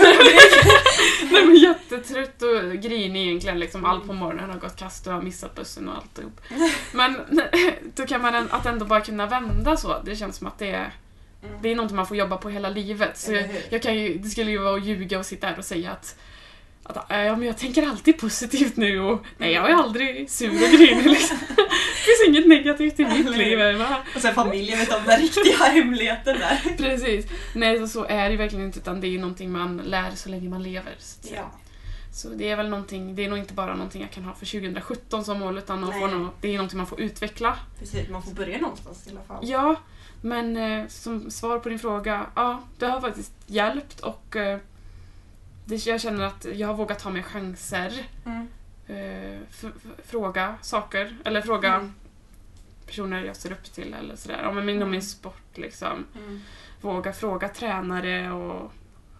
Nej 1.31 1.45
men 1.45 1.55
jättetrött 1.55 2.41
och 2.41 2.73
grinig 2.81 3.27
egentligen. 3.27 3.59
Liksom, 3.59 3.85
allt 3.85 4.07
på 4.07 4.13
morgonen 4.13 4.49
har 4.49 4.59
gått 4.59 4.75
kast 4.75 5.07
och 5.07 5.13
har 5.13 5.21
missat 5.21 5.55
bussen 5.55 5.89
och 5.89 5.95
alltihop. 5.95 6.41
Men 6.93 7.17
då 7.95 8.05
kan 8.05 8.21
man 8.21 8.35
att 8.51 8.65
ändå 8.65 8.85
bara 8.85 9.01
kunna 9.01 9.25
vända 9.27 9.77
så. 9.77 10.01
Det 10.05 10.15
känns 10.15 10.35
som 10.37 10.47
att 10.47 10.57
det 10.59 10.71
är, 10.71 10.91
Mm. 11.43 11.57
det 11.61 11.69
är 11.71 11.75
något 11.75 11.91
man 11.91 12.07
får 12.07 12.17
jobba 12.17 12.37
på 12.37 12.49
hela 12.49 12.69
livet. 12.69 13.17
Så 13.17 13.33
jag, 13.33 13.49
jag 13.69 13.81
kan 13.81 13.95
ju, 13.97 14.17
det 14.17 14.29
skulle 14.29 14.51
ju 14.51 14.57
vara 14.57 14.75
att 14.75 14.85
ljuga 14.85 15.19
och 15.19 15.25
sitta 15.25 15.47
här 15.47 15.57
och 15.57 15.65
säga 15.65 15.91
att 15.91 16.15
att, 16.89 17.11
äh, 17.11 17.17
ja, 17.17 17.35
men 17.35 17.47
jag 17.47 17.57
tänker 17.57 17.87
alltid 17.89 18.17
positivt 18.19 18.77
nu 18.77 18.99
och 18.99 19.25
nej, 19.37 19.53
jag 19.53 19.69
är 19.69 19.73
aldrig 19.73 20.29
sur 20.29 20.49
och 20.49 20.71
grinig 20.71 21.05
liksom. 21.09 21.37
Det 21.57 22.05
finns 22.05 22.27
inget 22.27 22.47
negativt 22.47 22.99
i 22.99 23.05
mitt 23.05 23.37
liv. 23.37 23.77
va? 23.77 23.97
Och 24.15 24.21
sen 24.21 24.33
familjen 24.35 24.79
vet 24.79 24.93
om 24.93 25.03
den 25.05 25.19
riktiga 25.19 25.57
hemligheten 25.57 26.39
där. 26.39 26.59
Precis. 26.77 27.25
Nej, 27.55 27.79
så, 27.79 27.87
så 27.87 28.05
är 28.05 28.29
det 28.29 28.37
verkligen 28.37 28.65
inte 28.65 28.79
utan 28.79 29.01
det 29.01 29.07
är 29.07 29.09
ju 29.09 29.19
någonting 29.19 29.51
man 29.51 29.77
lär 29.77 30.11
så 30.15 30.29
länge 30.29 30.49
man 30.49 30.63
lever. 30.63 30.95
Så. 30.99 31.33
Ja. 31.35 31.51
så 32.13 32.29
det 32.29 32.49
är 32.49 32.55
väl 32.55 32.69
någonting, 32.69 33.15
det 33.15 33.25
är 33.25 33.29
nog 33.29 33.39
inte 33.39 33.53
bara 33.53 33.73
någonting 33.75 34.01
jag 34.01 34.11
kan 34.11 34.23
ha 34.23 34.33
för 34.33 34.45
2017 34.45 35.25
som 35.25 35.39
mål 35.39 35.57
utan 35.57 35.81
man 35.81 35.93
får 35.93 36.07
nog, 36.07 36.27
det 36.41 36.47
är 36.47 36.53
någonting 36.53 36.77
man 36.77 36.87
får 36.87 37.01
utveckla. 37.01 37.59
Precis, 37.79 38.09
man 38.09 38.23
får 38.23 38.31
börja 38.31 38.57
någonstans 38.57 39.07
i 39.07 39.09
alla 39.11 39.21
fall. 39.21 39.49
Ja, 39.49 39.75
men 40.21 40.57
eh, 40.57 40.87
som 40.87 41.31
svar 41.31 41.59
på 41.59 41.69
din 41.69 41.79
fråga, 41.79 42.25
ja, 42.35 42.61
det 42.77 42.85
har 42.85 43.01
faktiskt 43.01 43.33
hjälpt 43.45 43.99
och 43.99 44.35
eh, 44.35 44.59
det, 45.69 45.85
jag 45.85 46.01
känner 46.01 46.23
att 46.25 46.45
jag 46.53 46.67
har 46.67 46.75
vågat 46.75 46.99
ta 46.99 47.09
mer 47.09 47.21
chanser. 47.21 48.05
Mm. 48.25 48.47
Eh, 48.87 49.39
fråga 50.05 50.55
saker, 50.61 51.17
eller 51.25 51.41
fråga 51.41 51.73
Mm. 51.75 51.93
personer 52.85 53.23
jag 53.23 53.35
ser 53.35 53.51
upp 53.51 53.63
till 53.73 53.93
eller 53.93 54.15
sådär. 54.15 54.39
Ja, 54.43 54.51
men 54.51 54.63
inom 54.69 54.77
Mm. 54.81 54.91
min 54.91 55.01
sport 55.01 55.57
liksom. 55.57 56.05
Mm. 56.17 56.41
Våga 56.81 57.13
fråga 57.13 57.49
tränare 57.49 58.31
och 58.31 58.71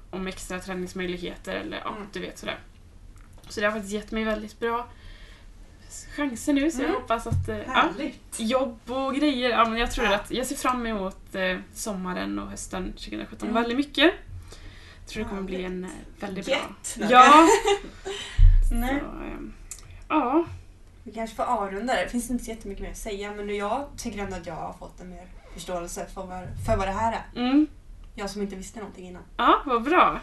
om 0.09 0.27
extra 0.27 0.59
träningsmöjligheter 0.59 1.55
eller 1.55 1.77
ja, 1.83 1.95
Mm. 1.95 2.07
du 2.13 2.19
vet 2.19 2.37
sådär. 2.37 2.59
Så 3.49 3.59
det 3.59 3.65
har 3.65 3.73
faktiskt 3.73 3.93
gett 3.93 4.11
mig 4.11 4.23
väldigt 4.23 4.59
bra 4.59 4.87
chanser 6.15 6.53
nu 6.53 6.71
så 6.71 6.77
jag 6.81 6.89
Mm. 6.89 7.01
hoppas 7.01 7.27
att 7.27 7.49
eh, 7.49 7.57
ja, 7.57 7.89
jobb 8.37 8.79
och 8.87 9.15
grejer. 9.15 9.49
Ja, 9.49 9.65
men 9.69 9.79
jag 9.79 9.91
tror 9.91 10.05
Ja. 10.07 10.15
att 10.15 10.31
jag 10.31 10.45
ser 10.45 10.55
fram 10.55 10.85
emot 10.87 11.35
eh, 11.35 11.57
sommaren 11.73 12.39
och 12.39 12.47
hösten 12.49 12.93
2017 12.93 13.49
Mm. 13.49 13.53
väldigt 13.61 13.77
mycket. 13.77 14.13
Tror 15.09 15.23
det 15.23 15.29
kommer 15.29 15.41
bli 15.41 15.63
en 15.63 15.83
eh, 15.83 15.89
väldigt 16.19 16.45
bra... 16.45 16.55
Nej. 16.97 17.07
Ja! 17.11 17.47
Nej. 18.71 18.99
Ehm, 18.99 19.53
ja. 20.09 20.45
Vi 21.03 21.11
kanske 21.11 21.35
får 21.35 21.43
avrunda 21.43 21.95
det. 21.95 22.03
Det 22.03 22.09
finns 22.09 22.29
inte 22.29 22.43
så 22.43 22.51
jättemycket 22.51 22.83
mer 22.83 22.91
att 22.91 22.97
säga 22.97 23.31
men 23.33 23.47
nu 23.47 23.53
jag 23.55 23.87
tycker 23.97 24.19
ändå 24.19 24.35
att 24.35 24.45
jag 24.45 24.55
har 24.55 24.73
fått 24.73 24.99
en 25.01 25.09
mer 25.09 25.27
förståelse 25.53 26.05
för 26.13 26.25
vad, 26.25 26.47
för 26.65 26.77
vad 26.77 26.87
det 26.87 26.91
här 26.91 27.13
är. 27.13 27.39
Mm. 27.41 27.67
Jag 28.15 28.29
som 28.29 28.41
inte 28.41 28.55
visste 28.55 28.79
någonting 28.79 29.07
innan. 29.07 29.21
Ja, 29.37 29.61
vad 29.65 29.83
bra. 29.83 30.19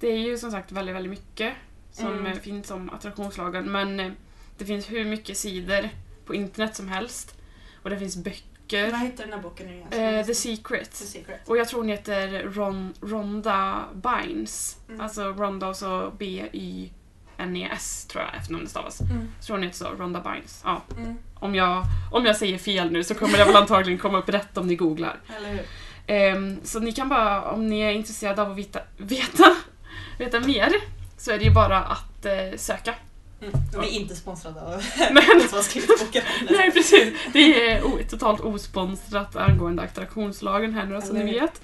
Det 0.00 0.06
är 0.08 0.18
ju 0.18 0.38
som 0.38 0.50
sagt 0.50 0.72
väldigt, 0.72 0.94
väldigt 0.94 1.10
mycket 1.10 1.54
som 1.92 2.06
Mm. 2.18 2.40
finns 2.40 2.70
om 2.70 2.90
attraktionslagen 2.90 3.72
men 3.72 4.00
eh, 4.00 4.12
det 4.58 4.64
finns 4.64 4.90
hur 4.90 5.04
mycket 5.04 5.36
sidor 5.36 5.88
på 6.26 6.34
internet 6.34 6.76
som 6.76 6.88
helst. 6.88 7.36
Och 7.82 7.90
det 7.90 7.98
finns 7.98 8.16
böcker. 8.16 8.51
Vad 8.90 9.00
heter 9.00 9.24
den 9.24 9.32
här 9.32 9.40
boken 9.40 9.66
nu 9.66 9.72
igen? 9.74 10.16
Eh, 10.18 10.26
The 10.26 10.34
Secret. 10.34 10.90
The 10.90 11.04
Secret. 11.04 11.48
Och 11.48 11.56
jag 11.56 11.68
tror 11.68 11.80
hon 11.80 11.88
heter 11.88 12.42
Ron, 12.54 12.94
Ronda 13.00 13.84
Bynes. 13.94 14.76
Mm. 14.88 15.00
Alltså 15.00 15.22
Ronda 15.24 15.66
och 15.68 15.76
så 15.76 16.12
B-Y-N-E-S 16.18 18.06
tror 18.10 18.24
jag 18.24 18.34
efternamnet 18.34 18.70
stavas. 18.70 19.00
Mm. 19.00 19.28
Jag 19.38 19.46
tror 19.46 19.56
hon 19.56 19.62
heter 19.62 19.76
så, 19.76 19.88
Ronda 19.98 20.20
Bynes. 20.20 20.60
Ja, 20.64 20.82
Mm. 20.96 21.14
om, 21.34 21.54
jag, 21.54 21.84
om 22.12 22.26
jag 22.26 22.36
säger 22.36 22.58
fel 22.58 22.90
nu 22.92 23.04
så 23.04 23.14
kommer 23.14 23.38
det 23.38 23.44
väl 23.44 23.56
antagligen 23.56 23.98
komma 23.98 24.18
upp 24.18 24.28
rätt 24.28 24.56
om 24.58 24.66
ni 24.66 24.76
googlar. 24.76 25.20
Eller 25.36 25.48
hur? 25.50 25.62
Ehm, 26.06 26.60
så 26.64 26.80
ni 26.80 26.92
kan 26.92 27.08
bara, 27.08 27.42
om 27.42 27.66
ni 27.66 27.80
är 27.80 27.90
intresserade 27.92 28.42
av 28.42 28.50
att 28.50 28.56
veta, 28.58 28.80
veta, 28.96 29.44
veta 30.18 30.40
mer, 30.40 30.72
så 31.16 31.30
är 31.30 31.38
det 31.38 31.44
ju 31.44 31.50
bara 31.54 31.78
att 31.84 32.26
eh, 32.26 32.32
söka. 32.56 32.94
Mm. 33.52 33.52
De 33.72 33.80
är 33.80 33.88
inte 33.88 34.16
sponsrade 34.16 34.60
av 34.60 34.82
Men, 34.98 35.38
den 35.38 35.48
som 35.48 35.56
har 35.56 35.62
skrivit 35.62 35.98
boken. 36.00 36.22
nej 36.50 36.70
precis, 36.72 37.14
det 37.32 37.70
är 37.70 38.04
totalt 38.10 38.40
osponsrat 38.40 39.36
angående 39.36 39.82
attraktionslagen 39.82 40.74
här 40.74 40.86
nu 40.86 41.00
som 41.00 41.16
ni 41.16 41.40
vet. 41.40 41.60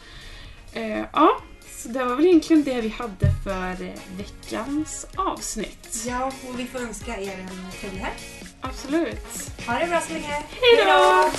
Eh, 0.72 1.04
ja, 1.12 1.40
så 1.82 1.88
det 1.88 2.04
var 2.04 2.16
väl 2.16 2.26
egentligen 2.26 2.64
det 2.64 2.80
vi 2.80 2.88
hade 2.88 3.30
för 3.44 3.84
eh, 3.84 3.92
veckans 4.16 5.06
avsnitt. 5.16 6.04
Ja, 6.06 6.32
och 6.48 6.60
vi 6.60 6.66
får 6.66 6.78
önska 6.78 7.20
er 7.20 7.38
en 7.38 7.72
trevlig 7.80 8.00
helg. 8.00 8.18
Absolut. 8.60 9.50
Ha 9.66 9.78
det 9.78 9.86
bra 9.86 10.00
så 10.00 10.12
länge. 10.12 10.42
Hej 10.50 10.84
då! 10.86 11.30